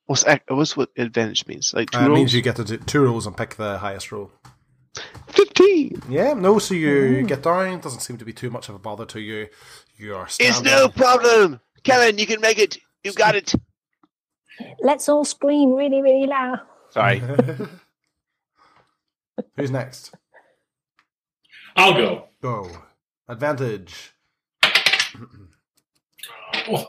What's 0.08 0.26
what's 0.48 0.76
what 0.76 0.90
advantage 0.98 1.46
means? 1.48 1.74
Like 1.74 1.92
two 1.92 2.00
Uh, 2.00 2.06
it 2.06 2.08
rolls? 2.08 2.18
means 2.18 2.34
you 2.34 2.42
get 2.42 2.56
to 2.58 2.64
do 2.64 2.78
two 2.78 3.04
rolls 3.04 3.28
and 3.28 3.36
pick 3.38 3.56
the 3.56 3.78
highest 3.78 4.12
roll. 4.12 4.32
fifteen. 5.28 6.02
Yeah, 6.10 6.34
no, 6.34 6.58
so 6.60 6.74
you 6.74 7.24
get 7.24 7.44
down. 7.44 7.80
Doesn't 7.82 8.00
seem 8.02 8.18
to 8.18 8.26
be 8.26 8.34
too 8.34 8.50
much 8.50 8.70
of 8.70 8.76
a 8.76 8.80
bother 8.80 9.06
to 9.08 9.20
you. 9.20 9.48
You're 9.98 10.28
It's 10.40 10.62
no 10.62 10.88
problem, 10.90 11.60
Kevin. 11.84 12.18
You 12.18 12.26
can 12.26 12.42
make 12.42 12.58
it. 12.58 12.78
You 13.04 13.14
got 13.14 13.36
it. 13.36 13.54
Let's 14.80 15.08
all 15.10 15.26
scream 15.26 15.74
really, 15.74 16.02
really 16.02 16.26
loud. 16.28 16.62
Sorry. 16.90 17.20
Who's 19.56 19.70
next? 19.72 20.14
I'll 21.76 21.94
go. 21.94 22.28
Go. 22.42 22.70
Advantage. 23.28 24.14
Oh. 26.70 26.86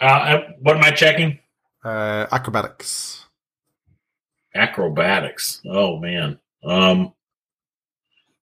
Uh, 0.00 0.04
uh, 0.04 0.48
what 0.60 0.76
am 0.76 0.84
I 0.84 0.90
checking? 0.90 1.38
Uh, 1.84 2.26
acrobatics. 2.30 3.26
Acrobatics. 4.54 5.60
Oh 5.66 5.98
man. 5.98 6.38
Um, 6.64 7.12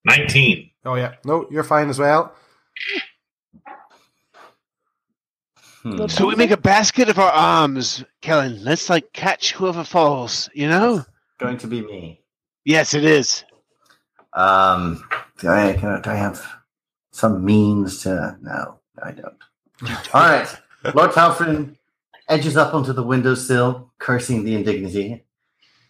nineteen. 0.04 0.70
Oh 0.84 0.94
yeah, 0.94 1.14
no, 1.24 1.46
you're 1.50 1.64
fine 1.64 1.88
as 1.88 1.98
well. 1.98 2.34
Hmm. 5.82 6.06
So 6.08 6.26
we 6.26 6.34
make 6.34 6.50
a 6.50 6.56
basket 6.56 7.08
of 7.08 7.18
our 7.18 7.30
arms, 7.30 8.04
Kellen. 8.20 8.62
Let's 8.64 8.90
like 8.90 9.12
catch 9.12 9.52
whoever 9.52 9.84
falls. 9.84 10.50
You 10.52 10.68
know? 10.68 11.04
Going 11.38 11.58
to 11.58 11.66
be 11.66 11.82
me. 11.82 12.20
Yes, 12.64 12.94
it 12.94 13.04
is. 13.04 13.44
Um, 14.32 15.04
do 15.38 15.48
I, 15.48 15.74
can 15.74 15.88
I, 15.88 16.00
do 16.00 16.10
I 16.10 16.14
have 16.16 16.44
some 17.12 17.44
means 17.44 18.02
to? 18.02 18.36
No, 18.42 18.80
I 19.02 19.12
don't. 19.12 19.38
All 20.14 20.22
right. 20.22 20.48
Lord 20.94 21.10
Talfrin 21.10 21.76
edges 22.28 22.56
up 22.56 22.74
onto 22.74 22.92
the 22.92 23.02
windowsill, 23.02 23.90
cursing 23.98 24.44
the 24.44 24.54
indignity, 24.54 25.24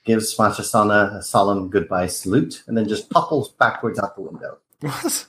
gives 0.05 0.39
Master 0.39 0.63
Sana 0.63 1.17
a 1.19 1.23
solemn 1.23 1.69
goodbye 1.69 2.07
salute, 2.07 2.63
and 2.67 2.77
then 2.77 2.89
just 2.89 3.11
topples 3.11 3.51
backwards 3.51 3.99
out 3.99 4.15
the 4.15 4.23
window. 4.23 4.59
What? 4.81 5.27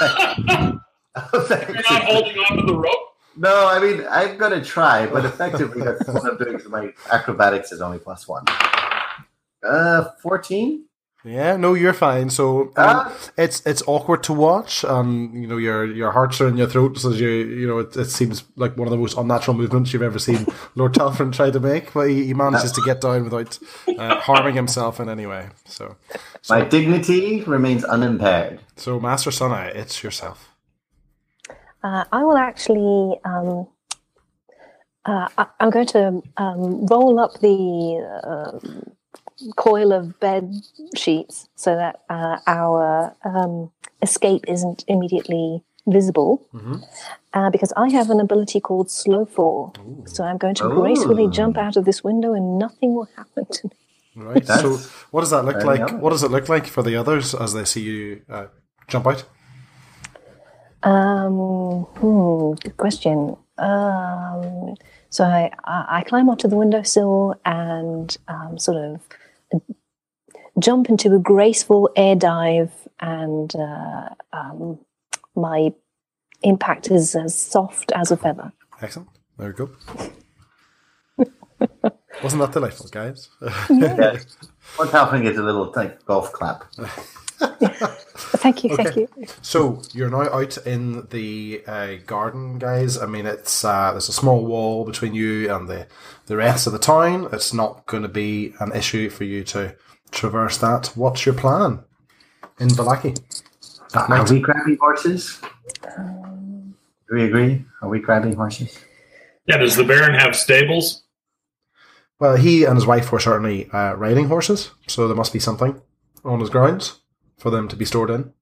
You're 0.00 0.80
not 1.16 2.04
holding 2.04 2.38
on 2.38 2.56
to 2.56 2.66
the 2.66 2.74
rope. 2.74 3.14
no, 3.36 3.68
I 3.68 3.78
mean, 3.78 4.04
I'm 4.10 4.36
going 4.36 4.52
to 4.52 4.64
try, 4.64 5.06
but 5.06 5.24
effectively, 5.24 5.82
that's 5.82 6.06
what 6.08 6.24
I'm 6.24 6.36
doing 6.36 6.56
because 6.56 6.70
my 6.70 6.92
acrobatics 7.10 7.72
is 7.72 7.80
only 7.80 7.98
plus 7.98 8.26
one. 8.26 8.44
Uh, 9.62 10.10
14? 10.22 10.84
Yeah, 11.26 11.56
no, 11.56 11.72
you're 11.72 11.94
fine. 11.94 12.28
So 12.28 12.72
I 12.76 12.86
mean, 12.86 12.96
Ah. 12.96 13.12
it's 13.38 13.62
it's 13.64 13.82
awkward 13.86 14.22
to 14.24 14.34
watch, 14.34 14.84
and 14.84 15.32
you 15.40 15.46
know 15.48 15.56
your 15.56 15.86
your 15.86 16.12
hearts 16.12 16.38
are 16.42 16.48
in 16.48 16.58
your 16.58 16.66
throat 16.68 17.02
as 17.02 17.18
you 17.18 17.28
you 17.30 17.66
know 17.66 17.78
it, 17.78 17.96
it 17.96 18.10
seems 18.10 18.44
like 18.56 18.76
one 18.76 18.86
of 18.86 18.90
the 18.90 18.98
most 18.98 19.16
unnatural 19.16 19.56
movements 19.56 19.92
you've 19.92 20.02
ever 20.02 20.18
seen 20.18 20.44
Lord 20.74 20.92
Talfrin 20.92 21.32
try 21.32 21.50
to 21.50 21.60
make, 21.60 21.94
but 21.94 22.10
he, 22.10 22.26
he 22.26 22.34
manages 22.34 22.72
to 22.72 22.82
get 22.84 23.00
down 23.00 23.24
without 23.24 23.58
uh, 23.98 24.20
harming 24.28 24.54
himself 24.54 25.00
in 25.00 25.08
any 25.08 25.24
way. 25.24 25.48
So, 25.64 25.96
My 26.50 26.60
dignity 26.60 27.42
remains 27.44 27.84
unimpaired. 27.84 28.60
so 28.76 29.00
Master 29.00 29.30
Sana, 29.30 29.70
it's 29.74 30.02
yourself. 30.04 30.50
Uh, 31.82 32.04
I 32.12 32.22
will 32.24 32.36
actually. 32.36 33.18
Um, 33.24 33.68
uh, 35.06 35.28
I, 35.38 35.46
I'm 35.60 35.70
going 35.70 35.86
to 35.86 36.22
um, 36.36 36.86
roll 36.86 37.18
up 37.18 37.40
the 37.40 38.00
uh, 38.24 38.58
coil 39.56 39.92
of 39.92 40.18
bed 40.20 40.54
sheets 40.96 41.48
so 41.54 41.74
that 41.76 42.02
uh, 42.08 42.38
our 42.46 43.14
um, 43.24 43.70
escape 44.02 44.44
isn't 44.48 44.84
immediately 44.88 45.62
visible. 45.86 46.46
Mhm. 46.54 46.82
Uh, 47.34 47.50
because 47.50 47.72
I 47.76 47.90
have 47.90 48.10
an 48.10 48.20
ability 48.20 48.60
called 48.60 48.90
slow 48.90 49.24
fall, 49.26 49.74
so 50.06 50.22
I'm 50.22 50.38
going 50.38 50.54
to 50.54 50.68
gracefully 50.68 51.28
jump 51.28 51.58
out 51.58 51.76
of 51.76 51.84
this 51.84 52.04
window, 52.04 52.32
and 52.32 52.58
nothing 52.58 52.94
will 52.94 53.08
happen 53.16 53.44
to 53.46 53.66
me. 53.66 53.76
Right. 54.24 54.46
So, 54.46 54.78
what 55.10 55.22
does 55.22 55.30
that 55.30 55.44
look 55.44 55.64
like? 55.64 55.80
nice. 55.80 55.92
What 55.92 56.10
does 56.10 56.22
it 56.22 56.30
look 56.30 56.48
like 56.48 56.68
for 56.68 56.84
the 56.84 56.94
others 56.94 57.34
as 57.34 57.52
they 57.52 57.64
see 57.64 57.82
you 57.82 58.22
uh, 58.30 58.46
jump 58.86 59.08
out? 59.08 59.24
Um, 60.84 61.86
hmm, 61.98 62.52
good 62.62 62.76
question. 62.76 63.36
Um, 63.58 64.74
so 65.10 65.24
I, 65.24 65.50
I 65.64 65.86
I 65.98 66.02
climb 66.02 66.28
onto 66.28 66.46
the 66.46 66.56
windowsill 66.56 67.34
and 67.44 68.16
um, 68.28 68.58
sort 68.58 68.76
of 68.76 69.00
jump 70.58 70.88
into 70.88 71.14
a 71.14 71.18
graceful 71.18 71.90
air 71.96 72.14
dive, 72.14 72.72
and 73.00 73.54
uh, 73.56 74.08
um, 74.32 74.78
my 75.34 75.72
impact 76.42 76.90
is 76.90 77.14
as 77.14 77.34
soft 77.34 77.92
as 77.94 78.10
a 78.10 78.16
feather. 78.16 78.52
Excellent. 78.80 79.08
Very 79.38 79.52
good. 79.52 79.74
Wasn't 82.22 82.40
that 82.40 82.52
delightful, 82.52 82.88
guys? 82.88 83.28
Yeah. 83.68 84.18
Lord 84.78 84.90
Talfrin 84.90 85.22
gets 85.22 85.38
a 85.38 85.42
little 85.42 85.72
like, 85.74 86.04
golf 86.04 86.32
clap. 86.32 86.64
Thank 88.16 88.62
you, 88.62 88.76
thank 88.76 88.94
you. 88.94 89.08
So 89.42 89.82
you're 89.92 90.10
now 90.10 90.30
out 90.30 90.56
in 90.66 91.06
the 91.08 91.62
uh, 91.66 91.94
garden, 92.06 92.58
guys. 92.58 92.96
I 92.96 93.06
mean, 93.06 93.26
it's 93.26 93.64
uh, 93.64 93.92
there's 93.92 94.08
a 94.08 94.12
small 94.12 94.44
wall 94.44 94.84
between 94.84 95.14
you 95.14 95.52
and 95.52 95.68
the 95.68 95.86
the 96.26 96.36
rest 96.36 96.66
of 96.66 96.72
the 96.72 96.78
town. 96.78 97.28
It's 97.32 97.52
not 97.52 97.86
going 97.86 98.02
to 98.02 98.08
be 98.08 98.54
an 98.60 98.70
issue 98.72 99.10
for 99.10 99.24
you 99.24 99.42
to 99.44 99.74
traverse 100.10 100.58
that. 100.58 100.88
What's 100.94 101.26
your 101.26 101.34
plan 101.34 101.84
in 102.60 102.68
Vallaki? 102.68 103.18
Are 103.94 104.30
we 104.30 104.40
grabbing 104.40 104.78
horses? 104.80 105.40
Do 105.72 107.14
we 107.14 107.24
agree? 107.24 107.64
Are 107.82 107.88
we 107.88 107.98
grabbing 108.00 108.36
horses? 108.36 108.78
Yeah. 109.46 109.56
Does 109.56 109.76
the 109.76 109.84
Baron 109.84 110.14
have 110.14 110.36
stables? 110.36 111.02
Well, 112.20 112.36
he 112.36 112.64
and 112.64 112.76
his 112.76 112.86
wife 112.86 113.10
were 113.10 113.20
certainly 113.20 113.68
uh, 113.70 113.94
riding 113.94 114.28
horses, 114.28 114.70
so 114.86 115.08
there 115.08 115.16
must 115.16 115.32
be 115.32 115.40
something 115.40 115.80
on 116.24 116.40
his 116.40 116.50
grounds 116.50 117.00
for 117.44 117.50
them 117.50 117.68
to 117.68 117.76
be 117.76 117.84
stored 117.84 118.08
in. 118.08 118.32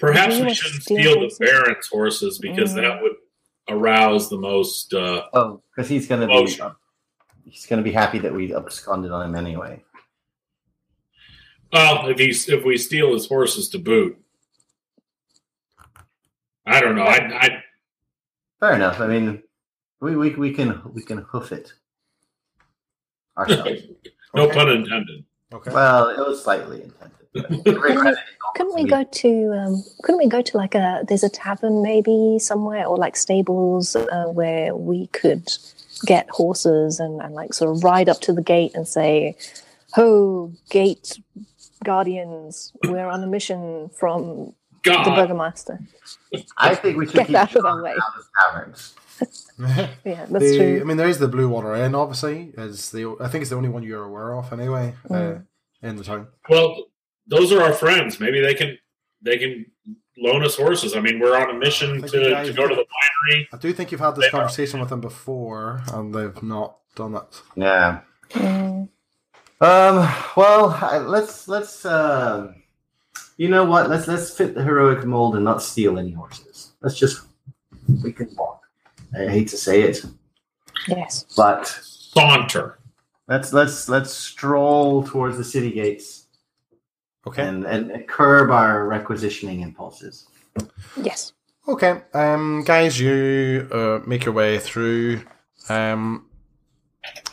Perhaps 0.00 0.40
we 0.40 0.52
shouldn't 0.52 0.82
steal 0.82 1.20
the? 1.20 1.30
Baron's 1.38 1.86
horses 1.86 2.38
because 2.40 2.72
Mm. 2.72 2.82
that 2.82 3.00
would 3.02 3.12
arouse 3.68 4.28
the 4.28 4.36
most. 4.36 4.92
Uh, 4.92 5.22
Oh, 5.32 5.62
because 5.70 5.88
he's 5.88 6.08
gonna 6.08 6.26
be 6.26 6.34
Motion. 6.34 6.72
he's 7.44 7.66
gonna 7.66 7.82
be 7.82 7.92
happy 7.92 8.18
that 8.18 8.34
we 8.34 8.52
absconded 8.52 9.12
on 9.12 9.24
him 9.28 9.36
anyway. 9.36 9.84
well, 11.72 12.08
if 12.08 12.18
he's 12.18 12.48
if 12.48 12.64
we 12.64 12.76
steal 12.76 13.12
his 13.12 13.28
horses 13.28 13.68
to 13.68 13.78
boot, 13.78 14.18
I 16.66 16.80
don't 16.80 16.96
know. 16.96 17.04
I, 17.04 17.18
I 17.46 17.62
Fair 18.58 18.74
enough. 18.74 18.98
I 19.00 19.06
mean, 19.06 19.42
we, 20.00 20.16
we, 20.16 20.30
we 20.34 20.52
can 20.52 20.82
we 20.92 21.02
can 21.04 21.18
hoof 21.18 21.52
it 21.52 21.72
ourselves. 23.38 23.82
no 24.34 24.42
Okay. 24.48 24.54
pun 24.58 24.68
intended. 24.68 25.24
Okay. 25.52 25.70
well, 25.72 26.08
it 26.08 26.18
was 26.18 26.42
slightly 26.42 26.82
intended. 26.82 27.19
But 27.34 27.50
every 27.66 27.96
credit 27.96 28.10
is 28.12 28.18
Couldn't 28.56 28.74
we 28.74 28.84
go 28.84 29.04
to 29.04 29.52
um, 29.58 29.84
couldn't 30.02 30.18
we 30.18 30.28
go 30.28 30.42
to 30.42 30.56
like 30.56 30.74
a 30.74 31.04
there's 31.08 31.22
a 31.24 31.28
tavern 31.28 31.82
maybe 31.82 32.38
somewhere 32.38 32.86
or 32.86 32.96
like 32.96 33.16
stables 33.16 33.94
uh, 33.96 34.26
where 34.32 34.74
we 34.74 35.06
could 35.08 35.48
get 36.06 36.28
horses 36.30 36.98
and, 37.00 37.20
and 37.20 37.34
like 37.34 37.52
sort 37.54 37.70
of 37.74 37.84
ride 37.84 38.08
up 38.08 38.20
to 38.22 38.32
the 38.32 38.42
gate 38.42 38.72
and 38.74 38.88
say 38.88 39.36
ho 39.94 40.52
gate 40.70 41.18
guardians 41.84 42.72
we're 42.88 43.06
on 43.08 43.22
a 43.22 43.26
mission 43.26 43.88
from 43.98 44.52
the 44.84 44.90
God, 44.92 45.14
burgomaster 45.16 45.78
I 46.56 46.74
think 46.74 46.96
we 46.96 47.06
should 47.06 47.14
Get 47.16 47.26
keep 47.28 47.36
out 47.36 47.54
of 47.54 47.64
our 47.64 47.72
Sean 47.72 47.82
way. 47.82 47.90
out 47.92 48.18
of 48.18 48.24
taverns. 48.40 48.94
yeah 50.04 50.24
that's 50.30 50.44
The, 50.44 50.80
I 50.80 50.84
mean, 50.84 50.96
there 50.96 51.08
is 51.08 51.18
the 51.18 51.28
Blue 51.28 51.48
Water 51.48 51.74
Inn. 51.74 51.94
Obviously, 51.94 52.52
is 52.56 52.90
the 52.90 53.14
I 53.20 53.28
think 53.28 53.42
it's 53.42 53.50
the 53.50 53.56
only 53.56 53.68
one 53.68 53.82
you're 53.82 54.04
aware 54.04 54.34
of 54.34 54.50
anyway 54.52 54.94
uh, 55.10 55.12
Mm. 55.14 55.46
in 55.82 55.96
the 55.96 56.04
town. 56.04 56.28
well, 56.48 56.84
those 57.30 57.52
are 57.52 57.62
our 57.62 57.72
friends. 57.72 58.20
Maybe 58.20 58.40
they 58.40 58.54
can 58.54 58.76
they 59.22 59.38
can 59.38 59.66
loan 60.18 60.44
us 60.44 60.56
horses. 60.56 60.94
I 60.96 61.00
mean, 61.00 61.18
we're 61.18 61.36
on 61.36 61.48
a 61.50 61.58
mission 61.58 62.02
to, 62.02 62.30
guys. 62.30 62.48
to 62.48 62.52
go 62.52 62.68
to 62.68 62.74
the 62.74 62.82
winery. 62.84 63.46
I 63.52 63.56
do 63.56 63.72
think 63.72 63.90
you've 63.90 64.00
had 64.00 64.16
this 64.16 64.24
They 64.24 64.28
are- 64.28 64.42
conversation 64.42 64.80
with 64.80 64.90
them 64.90 65.00
before, 65.00 65.82
and 65.94 66.14
they've 66.14 66.42
not 66.42 66.76
done 66.94 67.14
it. 67.14 67.42
Yeah. 67.56 68.00
Mm. 68.32 68.88
Um. 69.62 70.14
Well, 70.36 70.70
I, 70.80 70.98
let's 70.98 71.48
let's. 71.48 71.84
Uh, 71.84 72.52
you 73.36 73.48
know 73.48 73.64
what? 73.64 73.88
Let's 73.88 74.06
let's 74.08 74.30
fit 74.36 74.54
the 74.54 74.62
heroic 74.62 75.04
mold 75.04 75.36
and 75.36 75.44
not 75.44 75.62
steal 75.62 75.98
any 75.98 76.12
horses. 76.12 76.72
Let's 76.82 76.98
just 76.98 77.26
we 78.02 78.12
can 78.12 78.34
walk. 78.36 78.62
I 79.14 79.26
hate 79.28 79.48
to 79.48 79.56
say 79.56 79.82
it. 79.82 80.04
Yes. 80.88 81.26
But 81.36 81.64
Saunter. 81.66 82.76
let's 83.28 83.52
let's 83.52 83.88
let's 83.88 84.12
stroll 84.14 85.02
towards 85.04 85.36
the 85.36 85.44
city 85.44 85.70
gates 85.72 86.26
Okay. 87.26 87.46
and 87.46 87.66
and 87.66 88.08
curb 88.08 88.50
our 88.50 88.86
requisitioning 88.86 89.60
impulses. 89.60 90.26
Yes. 90.96 91.32
Okay, 91.68 92.00
um, 92.14 92.64
guys, 92.64 92.98
you 92.98 93.68
uh, 93.70 94.00
make 94.06 94.24
your 94.24 94.34
way 94.34 94.58
through 94.58 95.20
um, 95.68 96.26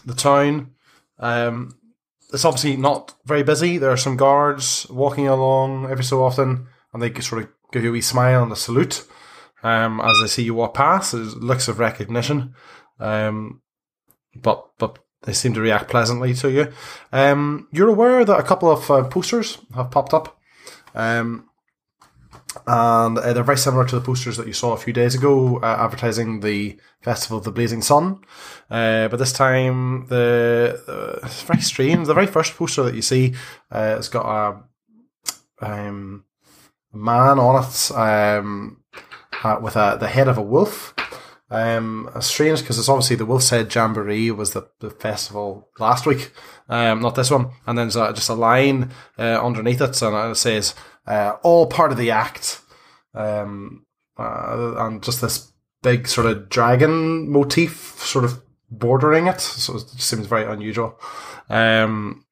the 0.06 0.14
town. 0.14 0.72
Um, 1.18 1.78
it's 2.34 2.46
obviously 2.46 2.76
not 2.76 3.16
very 3.26 3.44
busy. 3.44 3.78
There 3.78 3.90
are 3.90 3.98
some 3.98 4.18
guards 4.18 4.86
walking 4.90 5.28
along 5.28 5.90
every 5.90 6.04
so 6.04 6.24
often, 6.24 6.68
and 6.94 7.02
they 7.02 7.14
sort 7.22 7.44
of 7.44 7.50
give 7.72 7.84
you 7.84 7.90
a 7.90 7.94
wee 7.94 8.02
smile 8.02 8.44
and 8.44 8.52
a 8.52 8.56
salute 8.56 9.06
um, 9.64 10.02
as 10.02 10.18
they 10.22 10.28
see 10.28 10.44
you 10.44 10.54
walk 10.54 10.74
past. 10.74 11.14
There's 11.14 11.36
looks 11.36 11.68
of 11.68 11.80
recognition, 11.80 12.54
um, 13.00 13.62
but 14.36 14.70
but 14.78 15.00
they 15.28 15.34
seem 15.34 15.54
to 15.54 15.62
react 15.62 15.92
pleasantly 15.92 16.34
to 16.34 16.50
you. 16.50 16.74
Um, 17.12 17.68
you're 17.74 17.90
aware 17.90 18.24
that 18.24 18.40
a 18.40 18.44
couple 18.44 18.72
of 18.72 18.90
uh, 18.90 19.04
posters 19.04 19.58
have 19.76 19.92
popped 19.92 20.14
up. 20.14 20.40
Um, 20.96 21.50
and 22.66 23.18
uh, 23.18 23.34
they're 23.34 23.44
very 23.44 23.58
similar 23.58 23.86
to 23.86 23.96
the 23.96 24.06
posters 24.06 24.38
that 24.38 24.48
you 24.48 24.54
saw 24.54 24.72
a 24.72 24.78
few 24.78 24.94
days 24.94 25.16
ago, 25.16 25.58
uh, 25.58 25.76
advertising 25.80 26.40
the 26.40 26.80
Festival 27.02 27.38
of 27.38 27.44
the 27.44 27.52
Blazing 27.52 27.82
Sun. 27.82 28.22
Uh, 28.72 29.10
but 29.10 29.18
this 29.18 29.34
time, 29.34 30.08
the 30.08 30.82
uh, 30.88 31.26
it's 31.26 31.44
very 31.44 31.62
strange. 31.62 32.08
The 32.08 32.14
very 32.14 32.26
first 32.26 32.56
poster 32.56 32.84
that 32.84 32.96
you 32.96 33.02
see, 33.02 33.36
uh, 33.70 33.98
it's 34.00 34.10
got 34.10 34.64
a 35.62 35.66
um, 35.66 36.24
man 36.94 37.38
on 37.38 37.64
it 37.64 37.92
um, 37.92 38.82
uh, 39.44 39.60
with 39.62 39.76
a, 39.76 39.98
the 40.00 40.08
head 40.08 40.30
of 40.30 40.38
a 40.38 40.42
wolf. 40.42 40.94
Um, 41.50 42.10
strange 42.20 42.60
because 42.60 42.78
it's 42.78 42.90
obviously 42.90 43.16
the 43.16 43.26
Wolf's 43.26 43.50
Head 43.50 43.74
Jamboree 43.74 44.32
was 44.32 44.52
the, 44.52 44.70
the 44.80 44.90
festival 44.90 45.70
last 45.80 46.06
week, 46.06 46.32
um, 46.68 47.02
not 47.02 47.16
this 47.16 47.32
one. 47.32 47.52
And 47.66 47.78
then 47.78 47.86
there's 47.88 47.96
a, 47.96 48.14
just 48.14 48.30
a 48.30 48.34
line 48.34 48.92
uh, 49.18 49.42
underneath 49.42 49.82
it, 49.82 50.02
and 50.02 50.32
it 50.32 50.36
says 50.36 50.76
uh, 51.06 51.38
all 51.44 51.68
part 51.68 51.92
of 51.92 51.98
the 51.98 52.12
act. 52.12 52.62
Um, 53.14 53.86
uh, 54.20 54.76
and 54.78 55.04
just 55.04 55.22
this 55.22 55.52
big 55.84 56.08
sort 56.08 56.28
of 56.28 56.50
dragon 56.50 57.30
motif 57.30 58.00
sort 58.00 58.26
of 58.26 58.42
bordering 58.70 59.28
it. 59.28 59.40
So 59.40 59.76
it 59.76 59.90
seems 59.90 60.28
very 60.28 60.46
unusual. 60.52 61.00
Um, 61.50 62.26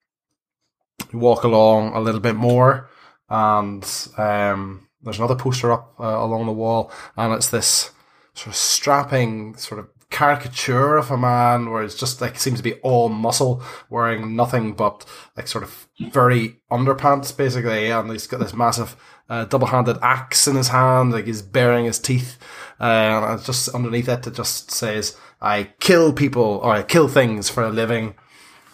walk 1.13 1.43
along 1.43 1.93
a 1.93 1.99
little 1.99 2.19
bit 2.19 2.35
more, 2.35 2.89
and 3.29 3.83
um, 4.17 4.87
there's 5.01 5.19
another 5.19 5.35
poster 5.35 5.71
up 5.71 5.93
uh, 5.99 6.03
along 6.03 6.45
the 6.45 6.51
wall, 6.51 6.91
and 7.15 7.33
it's 7.33 7.49
this 7.49 7.91
sort 8.35 8.47
of 8.47 8.55
strapping 8.55 9.55
sort 9.55 9.79
of 9.79 9.87
caricature 10.11 10.97
of 10.97 11.09
a 11.11 11.17
man 11.17 11.69
where 11.69 11.83
it's 11.83 11.95
just 11.95 12.21
like 12.21 12.37
seems 12.37 12.59
to 12.59 12.63
be 12.63 12.75
all 12.75 13.09
muscle 13.09 13.61
wearing 13.89 14.35
nothing 14.35 14.73
but 14.73 15.03
like 15.35 15.47
sort 15.47 15.63
of 15.63 15.87
furry 16.11 16.61
underpants 16.71 17.35
basically 17.35 17.89
and 17.89 18.11
he's 18.11 18.27
got 18.27 18.39
this 18.39 18.53
massive 18.53 18.95
uh, 19.29 19.43
double-handed 19.45 19.97
axe 20.03 20.47
in 20.47 20.55
his 20.55 20.67
hand 20.67 21.11
like 21.11 21.25
he's 21.25 21.41
baring 21.41 21.85
his 21.85 21.97
teeth 21.97 22.37
uh, 22.79 22.83
and 22.83 23.39
it's 23.39 23.47
just 23.47 23.67
underneath 23.69 24.07
it 24.07 24.27
it 24.27 24.35
just 24.35 24.69
says 24.69 25.17
i 25.41 25.63
kill 25.79 26.13
people 26.13 26.59
or 26.63 26.71
i 26.71 26.83
kill 26.83 27.07
things 27.07 27.49
for 27.49 27.63
a 27.63 27.69
living. 27.69 28.13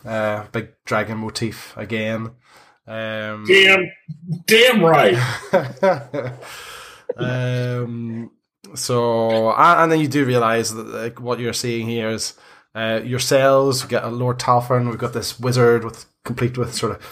Uh, 0.06 0.46
big 0.52 0.70
dragon 0.86 1.20
motif 1.20 1.78
again. 1.78 2.32
Um, 2.88 3.46
Damn, 3.48 3.92
damn 4.48 4.84
right. 4.84 5.16
um, 7.18 8.32
so, 8.76 9.52
and 9.52 9.80
and 9.82 9.92
then 9.92 10.00
you 10.00 10.08
do 10.08 10.26
realize 10.26 10.74
that 10.74 10.88
like, 10.88 11.20
what 11.20 11.40
you're 11.40 11.54
seeing 11.54 11.88
here 11.88 12.10
is 12.10 12.34
uh, 12.76 13.02
yourselves. 13.04 13.84
We 13.84 13.90
get 13.90 14.04
a 14.04 14.10
Lord 14.10 14.40
Talfrin. 14.40 14.90
We've 14.90 14.98
got 14.98 15.14
this 15.14 15.40
wizard 15.40 15.84
with 15.84 16.06
complete 16.24 16.58
with 16.58 16.74
sort 16.74 16.94
of 16.94 17.06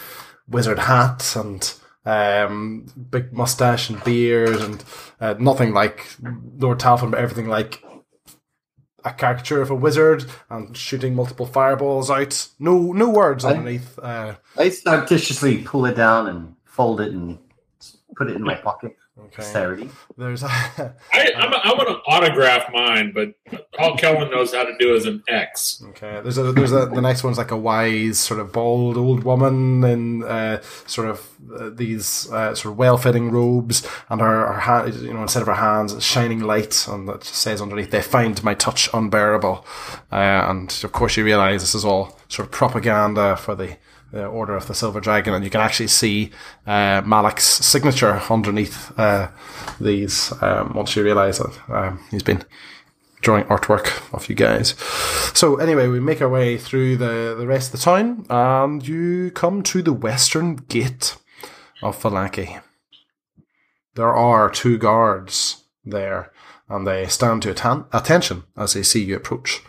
wizard 0.48 0.80
hat 0.80 1.36
and 1.36 1.74
um, 2.06 2.88
big 3.10 3.34
mustache 3.34 3.90
and 3.90 4.04
beard 4.04 4.62
and 4.62 4.84
uh, 5.20 5.36
nothing 5.40 5.74
like 5.74 6.08
Lord 6.58 6.80
Talfrin, 6.80 7.12
but 7.12 7.20
everything 7.20 7.48
like 7.48 7.84
a 9.06 9.14
caricature 9.14 9.62
of 9.62 9.70
a 9.70 9.76
wizard 9.76 10.26
and 10.50 10.76
shooting 10.76 11.16
multiple 11.16 11.46
fireballs 11.46 12.10
out. 12.10 12.48
No, 12.60 12.92
no 12.92 13.10
words 13.10 13.46
I- 13.46 13.52
underneath. 13.52 13.98
Uh, 14.00 14.36
I 14.58 14.70
surreptitiously 14.70 15.60
pull 15.64 15.86
it 15.86 15.96
down 15.96 16.28
and 16.28 16.56
fold 16.66 17.02
it 17.02 17.12
and 17.12 17.40
put 18.16 18.30
it 18.30 18.36
in 18.36 18.44
my 18.44 18.56
pocket. 18.56 18.96
Okay. 19.26 19.38
Dexterity. 19.38 19.90
There's 20.18 20.44
a 20.44 20.48
I, 20.48 21.32
I'm, 21.36 21.54
I 21.54 21.74
want 21.74 21.88
to 21.90 22.12
autograph 22.12 22.72
mine, 22.72 23.12
but 23.14 23.34
all 23.78 23.98
Kellen 23.98 24.32
knows 24.32 24.54
how 24.54 24.64
to 24.64 24.76
do 24.80 24.96
is 24.96 25.06
an 25.06 25.24
X. 25.28 25.84
Okay, 25.90 26.20
there's 26.22 26.38
a 26.38 26.52
there's 26.52 26.72
a 26.72 26.86
the 26.86 27.02
next 27.02 27.24
one's 27.24 27.38
like 27.38 27.52
a 27.52 27.58
wise 27.58 28.20
sort 28.20 28.40
of 28.40 28.52
bald 28.52 28.98
old 28.98 29.24
woman 29.24 29.84
in 29.84 30.24
uh, 30.24 30.62
sort 30.86 31.10
of 31.10 31.30
uh, 31.54 31.70
these 31.70 32.32
uh, 32.32 32.54
sort 32.56 32.74
of 32.74 32.78
well 32.78 32.98
fitting 32.98 33.32
robes, 33.32 33.88
and 34.10 34.22
her 34.22 34.54
her 34.54 34.60
hand 34.60 34.94
you 34.96 35.14
know 35.14 35.22
instead 35.22 35.42
of 35.42 35.48
her 35.48 35.56
hands 35.56 35.94
it's 35.94 36.06
shining 36.06 36.40
light, 36.42 36.88
and 36.88 37.08
that 37.08 37.24
says 37.24 37.62
underneath 37.62 37.92
they 37.92 38.02
find 38.02 38.44
my 38.44 38.54
touch 38.54 38.90
unbearable, 38.94 39.66
uh, 40.12 40.16
and 40.16 40.82
of 40.84 40.92
course 40.92 41.18
you 41.18 41.24
realise 41.24 41.62
this 41.62 41.76
is 41.76 41.86
all 41.86 42.18
sort 42.28 42.48
of 42.48 42.52
propaganda 42.52 43.36
for 43.36 43.56
the. 43.56 43.78
The 44.12 44.26
Order 44.26 44.56
of 44.56 44.68
the 44.68 44.74
Silver 44.74 45.00
Dragon, 45.00 45.34
and 45.34 45.44
you 45.44 45.52
can 45.52 45.62
actually 45.62 45.88
see 45.88 46.32
uh, 46.66 47.02
Malik's 47.06 47.44
signature 47.44 48.22
underneath 48.30 48.98
uh, 48.98 49.30
these. 49.80 50.34
Um, 50.42 50.74
once 50.74 50.96
you 50.96 51.04
realise 51.04 51.38
that 51.38 51.60
um, 51.70 52.00
he's 52.10 52.24
been 52.24 52.44
drawing 53.22 53.44
artwork 53.46 54.14
of 54.14 54.30
you 54.30 54.36
guys. 54.36 54.76
So 55.34 55.58
anyway, 55.58 55.88
we 55.88 56.00
make 56.00 56.22
our 56.22 56.30
way 56.30 56.58
through 56.58 56.98
the, 56.98 57.36
the 57.38 57.48
rest 57.48 57.74
of 57.74 57.80
the 57.80 57.86
town 57.86 58.26
and 58.30 58.88
you 58.88 59.32
come 59.32 59.62
to 59.64 59.82
the 59.82 59.94
western 59.94 60.56
gate 60.56 61.18
of 61.82 62.02
Vallaki. 62.02 62.62
There 63.96 64.14
are 64.14 64.50
two 64.50 64.78
guards 64.78 65.64
there 65.84 66.32
and 66.70 66.88
they 66.88 67.08
stand 67.08 67.42
to 67.44 67.52
atten- 67.52 67.86
attention 67.92 68.44
as 68.56 68.74
they 68.74 68.84
see 68.84 69.04
you 69.04 69.16
approach. 69.16 69.62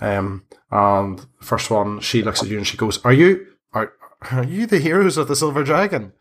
Um, 0.00 0.44
and 0.70 1.24
first 1.40 1.70
one, 1.70 2.00
she 2.00 2.22
looks 2.22 2.42
at 2.42 2.48
you 2.48 2.58
and 2.58 2.66
she 2.66 2.76
goes, 2.76 3.02
"Are 3.04 3.12
you 3.12 3.46
are 4.30 4.44
you 4.44 4.66
the 4.66 4.78
heroes 4.80 5.16
of 5.16 5.28
the 5.28 5.36
Silver 5.36 5.64
Dragon?" 5.64 6.12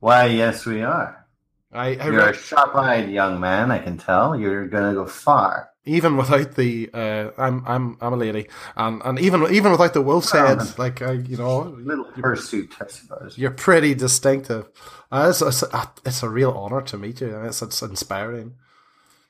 Why, 0.00 0.26
yes, 0.26 0.64
we 0.64 0.82
are. 0.82 1.26
I, 1.72 1.88
I 1.96 2.06
You're 2.06 2.30
a 2.30 2.34
sharp-eyed 2.34 3.10
young 3.10 3.38
man. 3.38 3.70
I 3.70 3.78
can 3.78 3.96
tell. 3.98 4.34
You're 4.38 4.66
gonna 4.66 4.94
go 4.94 5.06
far. 5.06 5.68
even 5.84 6.16
without 6.16 6.56
the 6.56 6.90
uh, 6.92 7.30
I'm 7.38 7.62
I'm 7.66 7.96
I'm 8.00 8.12
a 8.12 8.16
lady, 8.16 8.48
and 8.76 9.00
and 9.04 9.18
even 9.20 9.46
even 9.52 9.70
without 9.72 9.92
the 9.94 10.02
wolf's 10.02 10.32
head, 10.32 10.58
Um, 10.58 10.68
like 10.78 11.00
I, 11.02 11.12
you 11.12 11.36
know, 11.36 11.60
Little 11.62 12.06
pursuit, 12.06 12.74
I 12.80 12.86
suppose. 12.88 13.36
you're 13.38 13.50
pretty 13.52 13.94
distinctive. 13.94 14.68
Uh, 15.12 15.26
it's, 15.30 15.42
it's, 15.42 15.62
a, 15.62 15.90
it's 16.04 16.22
a 16.22 16.28
real 16.28 16.50
honor 16.52 16.82
to 16.82 16.96
meet 16.98 17.20
you. 17.20 17.36
It's, 17.44 17.62
it's 17.62 17.82
inspiring. 17.82 18.54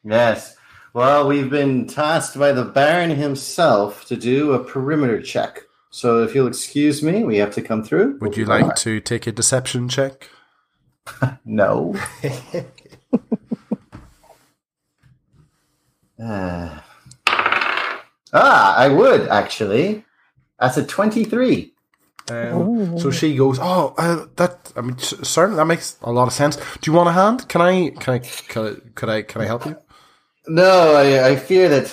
Yes. 0.04 0.56
Well, 0.94 1.28
we've 1.28 1.50
been 1.50 1.86
tasked 1.86 2.38
by 2.38 2.52
the 2.52 2.64
Baron 2.64 3.10
himself 3.10 4.06
to 4.06 4.16
do 4.16 4.52
a 4.52 4.64
perimeter 4.64 5.20
check. 5.22 5.62
So, 5.90 6.22
if 6.22 6.34
you'll 6.34 6.46
excuse 6.46 7.02
me, 7.02 7.24
we 7.24 7.38
have 7.38 7.52
to 7.54 7.62
come 7.62 7.82
through. 7.82 8.18
Would 8.20 8.36
you 8.36 8.44
like 8.44 8.76
to 8.76 9.00
take 9.00 9.26
a 9.26 9.32
deception 9.32 9.88
check? 9.88 10.28
No. 11.44 11.96
Uh, 16.22 16.78
ah, 18.34 18.76
I 18.76 18.88
would 18.88 19.28
actually. 19.28 20.04
That's 20.58 20.76
a 20.76 20.84
twenty-three. 20.84 21.72
Um, 22.30 22.98
so 22.98 23.10
she 23.10 23.34
goes, 23.36 23.58
"Oh, 23.60 23.94
uh, 23.96 24.26
that 24.36 24.72
I 24.76 24.82
mean, 24.82 24.98
certainly 24.98 25.56
that 25.56 25.64
makes 25.64 25.96
a 26.02 26.12
lot 26.12 26.28
of 26.28 26.32
sense. 26.34 26.56
Do 26.56 26.90
you 26.90 26.92
want 26.92 27.08
a 27.08 27.12
hand? 27.12 27.48
Can 27.48 27.62
I? 27.62 27.90
Can 27.98 28.14
I? 28.14 28.18
Could 28.48 29.08
I? 29.08 29.22
Can 29.22 29.40
I 29.40 29.46
help 29.46 29.64
you? 29.64 29.76
No, 30.46 30.94
I, 30.94 31.30
I 31.30 31.36
fear 31.36 31.68
that 31.70 31.88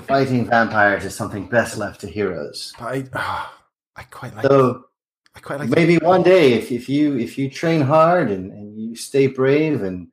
fighting 0.00 0.46
vampires 0.46 1.04
is 1.04 1.14
something 1.14 1.46
best 1.46 1.76
left 1.76 2.00
to 2.00 2.06
heroes. 2.06 2.72
I, 2.78 3.04
ah, 3.14 3.54
I 3.96 4.02
quite 4.04 4.34
like. 4.34 4.46
So 4.46 4.84
I 5.34 5.40
quite 5.40 5.60
like. 5.60 5.68
maybe 5.70 5.98
one 5.98 6.22
day, 6.22 6.54
if, 6.54 6.72
if 6.72 6.88
you 6.88 7.16
if 7.18 7.36
you 7.38 7.50
train 7.50 7.80
hard 7.82 8.30
and, 8.30 8.50
and 8.52 8.78
you 8.78 8.96
stay 8.96 9.26
brave 9.26 9.82
and 9.82 10.08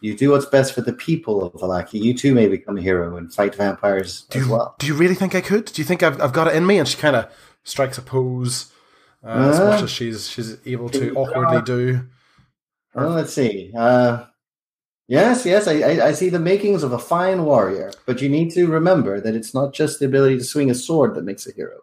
you 0.00 0.16
do 0.16 0.30
what's 0.30 0.46
best 0.46 0.74
for 0.74 0.80
the 0.80 0.92
people 0.92 1.42
of 1.44 1.52
Vallaki, 1.54 2.00
you 2.00 2.14
too 2.14 2.32
may 2.34 2.48
become 2.48 2.78
a 2.78 2.80
hero 2.80 3.16
and 3.16 3.32
fight 3.32 3.54
vampires 3.54 4.22
Do 4.30 4.38
as 4.38 4.46
you, 4.46 4.52
well. 4.52 4.76
do 4.78 4.86
you 4.86 4.94
really 4.94 5.14
think 5.16 5.34
I 5.34 5.40
could? 5.40 5.64
Do 5.66 5.82
you 5.82 5.86
think 5.86 6.02
I've, 6.02 6.20
I've 6.20 6.32
got 6.32 6.46
it 6.46 6.54
in 6.54 6.66
me? 6.66 6.78
And 6.78 6.86
she 6.86 6.96
kind 6.96 7.16
of 7.16 7.30
strikes 7.64 7.98
a 7.98 8.02
pose 8.02 8.72
uh, 9.24 9.50
as 9.50 9.58
Uh, 9.58 9.70
much 9.70 9.82
as 9.82 9.90
she's 9.90 10.28
she's 10.28 10.56
able 10.66 10.88
to 10.90 11.14
awkwardly 11.14 11.62
do. 11.62 12.06
Well, 12.94 13.10
let's 13.10 13.32
see. 13.32 13.72
Uh, 13.76 14.24
yes, 15.08 15.44
yes, 15.44 15.66
I, 15.66 15.80
I, 15.80 16.06
I 16.08 16.12
see 16.12 16.28
the 16.28 16.38
makings 16.38 16.82
of 16.82 16.92
a 16.92 16.98
fine 16.98 17.44
warrior, 17.44 17.90
but 18.06 18.22
you 18.22 18.28
need 18.28 18.50
to 18.52 18.66
remember 18.68 19.20
that 19.20 19.34
it's 19.34 19.54
not 19.54 19.72
just 19.74 19.98
the 19.98 20.06
ability 20.06 20.38
to 20.38 20.44
swing 20.44 20.70
a 20.70 20.74
sword 20.74 21.14
that 21.14 21.24
makes 21.24 21.46
a 21.46 21.52
hero. 21.52 21.80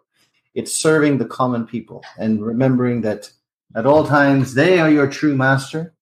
It's 0.54 0.72
serving 0.72 1.18
the 1.18 1.26
common 1.26 1.66
people 1.66 2.02
and 2.18 2.44
remembering 2.44 3.02
that 3.02 3.30
at 3.74 3.84
all 3.84 4.06
times 4.06 4.54
they 4.54 4.78
are 4.78 4.90
your 4.90 5.06
true 5.10 5.36
master 5.36 5.92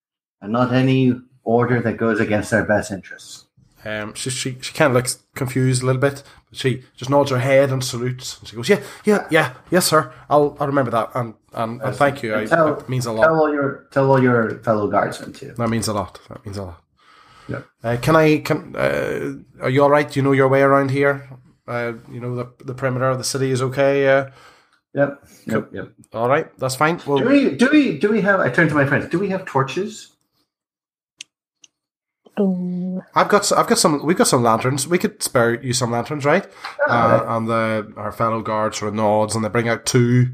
and 0.41 0.53
not 0.53 0.73
any 0.73 1.21
order 1.43 1.81
that 1.81 1.97
goes 1.97 2.21
against 2.21 2.51
their 2.53 2.65
best 2.65 2.93
interests. 2.93 3.47
Um, 3.87 4.15
she 4.15 4.31
she, 4.31 4.57
she 4.63 4.73
kind 4.73 4.91
of 4.91 4.95
looks 4.95 5.19
confused 5.35 5.83
a 5.83 5.87
little 5.87 6.01
bit, 6.01 6.23
but 6.49 6.59
she 6.59 6.85
just 6.97 7.11
nods 7.11 7.31
her 7.31 7.39
head 7.39 7.71
and 7.71 7.85
salutes. 7.85 8.39
And 8.39 8.49
she 8.49 8.57
goes, 8.57 8.69
"Yeah, 8.69 8.81
yeah, 9.05 9.27
yeah, 9.31 9.55
yes, 9.71 9.87
sir. 9.87 10.11
I'll 10.31 10.57
I'll 10.59 10.67
remember 10.69 10.91
that, 10.93 11.11
and 11.15 11.35
and, 11.53 11.83
and 11.83 11.95
thank 11.95 12.23
you. 12.23 12.35
I, 12.35 12.47
Tell- 12.47 12.77
that 12.77 12.89
means 12.89 13.05
a 13.05 13.13
lot. 13.13 13.25
Tell 13.25 13.39
all 13.39 13.53
your 13.53 13.87
tell 13.91 14.11
all 14.11 14.23
your 14.23 14.59
fellow 14.61 14.89
guardsmen 14.89 15.35
too. 15.35 15.53
That 15.59 15.69
means 15.69 15.87
a 15.89 15.93
lot. 15.93 16.19
That 16.31 16.45
means 16.47 16.57
a 16.57 16.63
lot. 16.63 16.84
Yeah. 17.49 17.63
Uh, 17.83 17.97
can 18.01 18.17
I? 18.17 18.39
Can 18.39 18.75
uh, 18.77 19.35
are 19.63 19.71
you 19.71 19.83
all 19.83 19.91
right? 19.91 20.11
Do 20.11 20.19
you 20.19 20.23
know 20.25 20.33
your 20.33 20.49
way 20.49 20.63
around 20.63 20.91
here? 20.91 21.29
Uh, 21.69 21.93
you 22.11 22.21
know 22.21 22.35
the 22.35 22.53
the 22.65 22.75
perimeter 22.75 23.09
of 23.09 23.19
the 23.19 23.25
city 23.25 23.51
is 23.51 23.61
okay. 23.63 24.09
Uh, 24.09 24.31
Yep. 24.97 25.25
Yep. 25.47 25.69
Yep. 25.73 25.89
all 26.13 26.29
right, 26.29 26.57
that's 26.57 26.77
fine. 26.77 27.01
Well, 27.05 27.19
Do 27.19 27.25
we 27.29 27.57
do 27.57 27.69
we 27.73 27.99
do 27.99 28.09
we 28.11 28.21
have? 28.21 28.39
I 28.39 28.49
turn 28.49 28.69
to 28.69 28.75
my 28.77 28.87
friends. 28.87 29.09
Do 29.09 29.19
we 29.19 29.29
have 29.31 29.45
torches? 29.45 30.13
Um, 32.37 33.01
I've 33.15 33.29
got 33.29 33.43
s- 33.43 33.53
I've 33.53 33.67
got 33.69 33.79
some 33.79 34.05
we've 34.05 34.17
got 34.17 34.27
some 34.27 34.43
lanterns. 34.43 34.89
We 34.89 34.99
could 34.99 35.23
spare 35.23 35.61
you 35.63 35.73
some 35.73 35.91
lanterns, 35.93 36.25
right? 36.25 36.47
Uh, 36.89 37.25
and 37.27 37.49
the 37.49 37.93
our 37.97 38.13
fellow 38.13 38.41
guards 38.43 38.79
sort 38.79 38.89
of 38.89 38.95
nods 38.95 39.35
and 39.37 39.45
they 39.45 39.49
bring 39.49 39.69
out 39.69 39.87
two. 39.87 40.29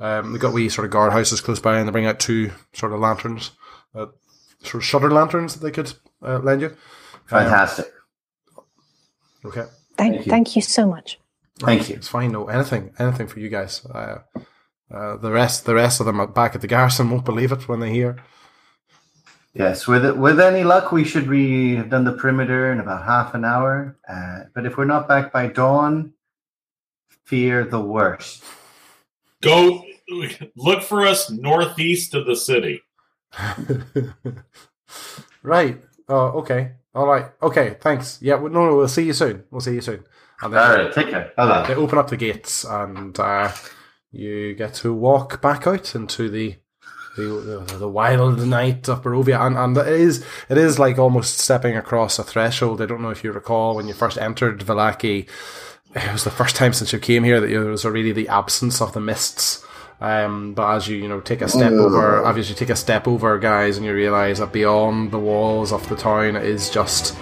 Um, 0.00 0.32
they 0.32 0.38
got 0.38 0.52
wee 0.52 0.68
sort 0.68 0.84
of 0.84 0.90
guard 0.90 1.12
houses 1.12 1.40
close 1.40 1.60
by, 1.60 1.78
and 1.78 1.88
they 1.88 1.92
bring 1.92 2.06
out 2.06 2.18
two 2.20 2.52
sort 2.74 2.92
of 2.92 3.00
lanterns, 3.00 3.52
uh, 3.94 4.06
sort 4.62 4.74
of 4.82 4.84
shutter 4.84 5.10
lanterns 5.10 5.54
that 5.54 5.60
they 5.60 5.70
could 5.70 5.94
uh, 6.22 6.38
lend 6.38 6.60
you. 6.60 6.76
Fantastic. 7.26 7.92
Okay, 9.44 9.64
thank, 9.96 9.96
Thank 9.96 10.26
you. 10.26 10.30
thank 10.30 10.56
you 10.56 10.62
so 10.62 10.86
much. 10.86 11.18
Thank 11.58 11.88
you. 11.88 11.96
it's 11.96 12.08
fine. 12.08 12.32
No, 12.32 12.48
anything, 12.48 12.92
anything 12.98 13.28
for 13.28 13.40
you 13.40 13.48
guys. 13.48 13.84
Uh, 13.86 14.18
uh, 14.92 15.16
the 15.16 15.32
rest, 15.32 15.64
the 15.64 15.74
rest 15.74 16.00
of 16.00 16.06
them 16.06 16.32
back 16.32 16.54
at 16.54 16.60
the 16.60 16.66
garrison 16.66 17.10
won't 17.10 17.24
believe 17.24 17.52
it 17.52 17.68
when 17.68 17.80
they 17.80 17.92
hear. 17.92 18.16
Yes, 19.54 19.86
with 19.86 20.04
with 20.18 20.38
any 20.38 20.64
luck, 20.64 20.92
we 20.92 21.02
should 21.02 21.30
be 21.30 21.76
have 21.76 21.88
done 21.88 22.04
the 22.04 22.12
perimeter 22.12 22.72
in 22.72 22.80
about 22.80 23.06
half 23.06 23.34
an 23.34 23.44
hour. 23.44 23.96
Uh, 24.06 24.40
but 24.54 24.66
if 24.66 24.76
we're 24.76 24.84
not 24.84 25.08
back 25.08 25.32
by 25.32 25.46
dawn, 25.46 26.12
fear 27.24 27.64
the 27.64 27.80
worst. 27.80 28.44
Go 29.40 29.82
look 30.56 30.82
for 30.82 31.06
us 31.06 31.30
northeast 31.30 32.14
of 32.14 32.26
the 32.26 32.36
city. 32.36 32.82
right. 35.42 35.82
Oh, 36.08 36.38
okay. 36.40 36.72
All 36.94 37.06
right. 37.06 37.26
Okay. 37.42 37.76
Thanks. 37.80 38.18
Yeah. 38.22 38.34
well, 38.36 38.52
No, 38.52 38.66
no. 38.66 38.76
We'll 38.76 38.88
see 38.88 39.04
you 39.04 39.12
soon. 39.12 39.44
We'll 39.50 39.60
see 39.60 39.74
you 39.74 39.80
soon. 39.80 40.04
And 40.42 40.52
then 40.52 40.78
right, 40.84 40.92
take 40.92 41.08
care. 41.10 41.32
Bye 41.36 41.66
they 41.66 41.74
open 41.74 41.98
up 41.98 42.08
the 42.08 42.16
gates, 42.16 42.64
and 42.64 43.18
uh, 43.18 43.52
you 44.12 44.54
get 44.54 44.74
to 44.74 44.92
walk 44.92 45.40
back 45.40 45.66
out 45.66 45.94
into 45.94 46.28
the 46.28 46.56
the, 47.16 47.64
the, 47.66 47.78
the 47.78 47.88
wild 47.88 48.46
night 48.46 48.86
of 48.90 49.02
Barovia, 49.02 49.40
and, 49.40 49.56
and 49.56 49.76
it 49.78 49.86
is 49.88 50.24
it 50.50 50.58
is 50.58 50.78
like 50.78 50.98
almost 50.98 51.38
stepping 51.38 51.74
across 51.76 52.18
a 52.18 52.22
threshold. 52.24 52.82
I 52.82 52.86
don't 52.86 53.00
know 53.00 53.10
if 53.10 53.24
you 53.24 53.32
recall 53.32 53.76
when 53.76 53.88
you 53.88 53.94
first 53.94 54.18
entered 54.18 54.60
Vallaki. 54.60 55.26
It 55.94 56.12
was 56.12 56.24
the 56.24 56.30
first 56.30 56.56
time 56.56 56.74
since 56.74 56.92
you 56.92 56.98
came 56.98 57.24
here 57.24 57.40
that 57.40 57.46
there 57.46 57.64
was 57.64 57.86
already 57.86 58.12
the 58.12 58.28
absence 58.28 58.82
of 58.82 58.92
the 58.92 59.00
mists. 59.00 59.64
Um, 60.00 60.52
but 60.52 60.76
as 60.76 60.88
you 60.88 60.96
you 60.98 61.08
know 61.08 61.20
take 61.20 61.40
a 61.40 61.48
step 61.48 61.72
over, 61.72 62.24
obviously 62.24 62.54
take 62.54 62.68
a 62.70 62.76
step 62.76 63.08
over, 63.08 63.38
guys, 63.38 63.78
and 63.78 63.86
you 63.86 63.94
realise 63.94 64.38
that 64.38 64.52
beyond 64.52 65.10
the 65.10 65.18
walls 65.18 65.72
of 65.72 65.88
the 65.88 65.96
town 65.96 66.36
is 66.36 66.68
just 66.68 67.16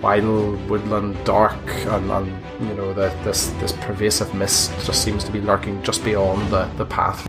wild 0.00 0.68
woodland 0.70 1.16
dark 1.24 1.58
and, 1.86 2.10
and 2.10 2.26
you 2.60 2.74
know 2.74 2.92
the, 2.94 3.08
this 3.24 3.48
this 3.60 3.72
pervasive 3.72 4.32
mist 4.34 4.70
just 4.86 5.02
seems 5.02 5.24
to 5.24 5.32
be 5.32 5.40
lurking 5.40 5.82
just 5.82 6.04
beyond 6.04 6.48
the, 6.52 6.64
the 6.76 6.86
path 6.86 7.28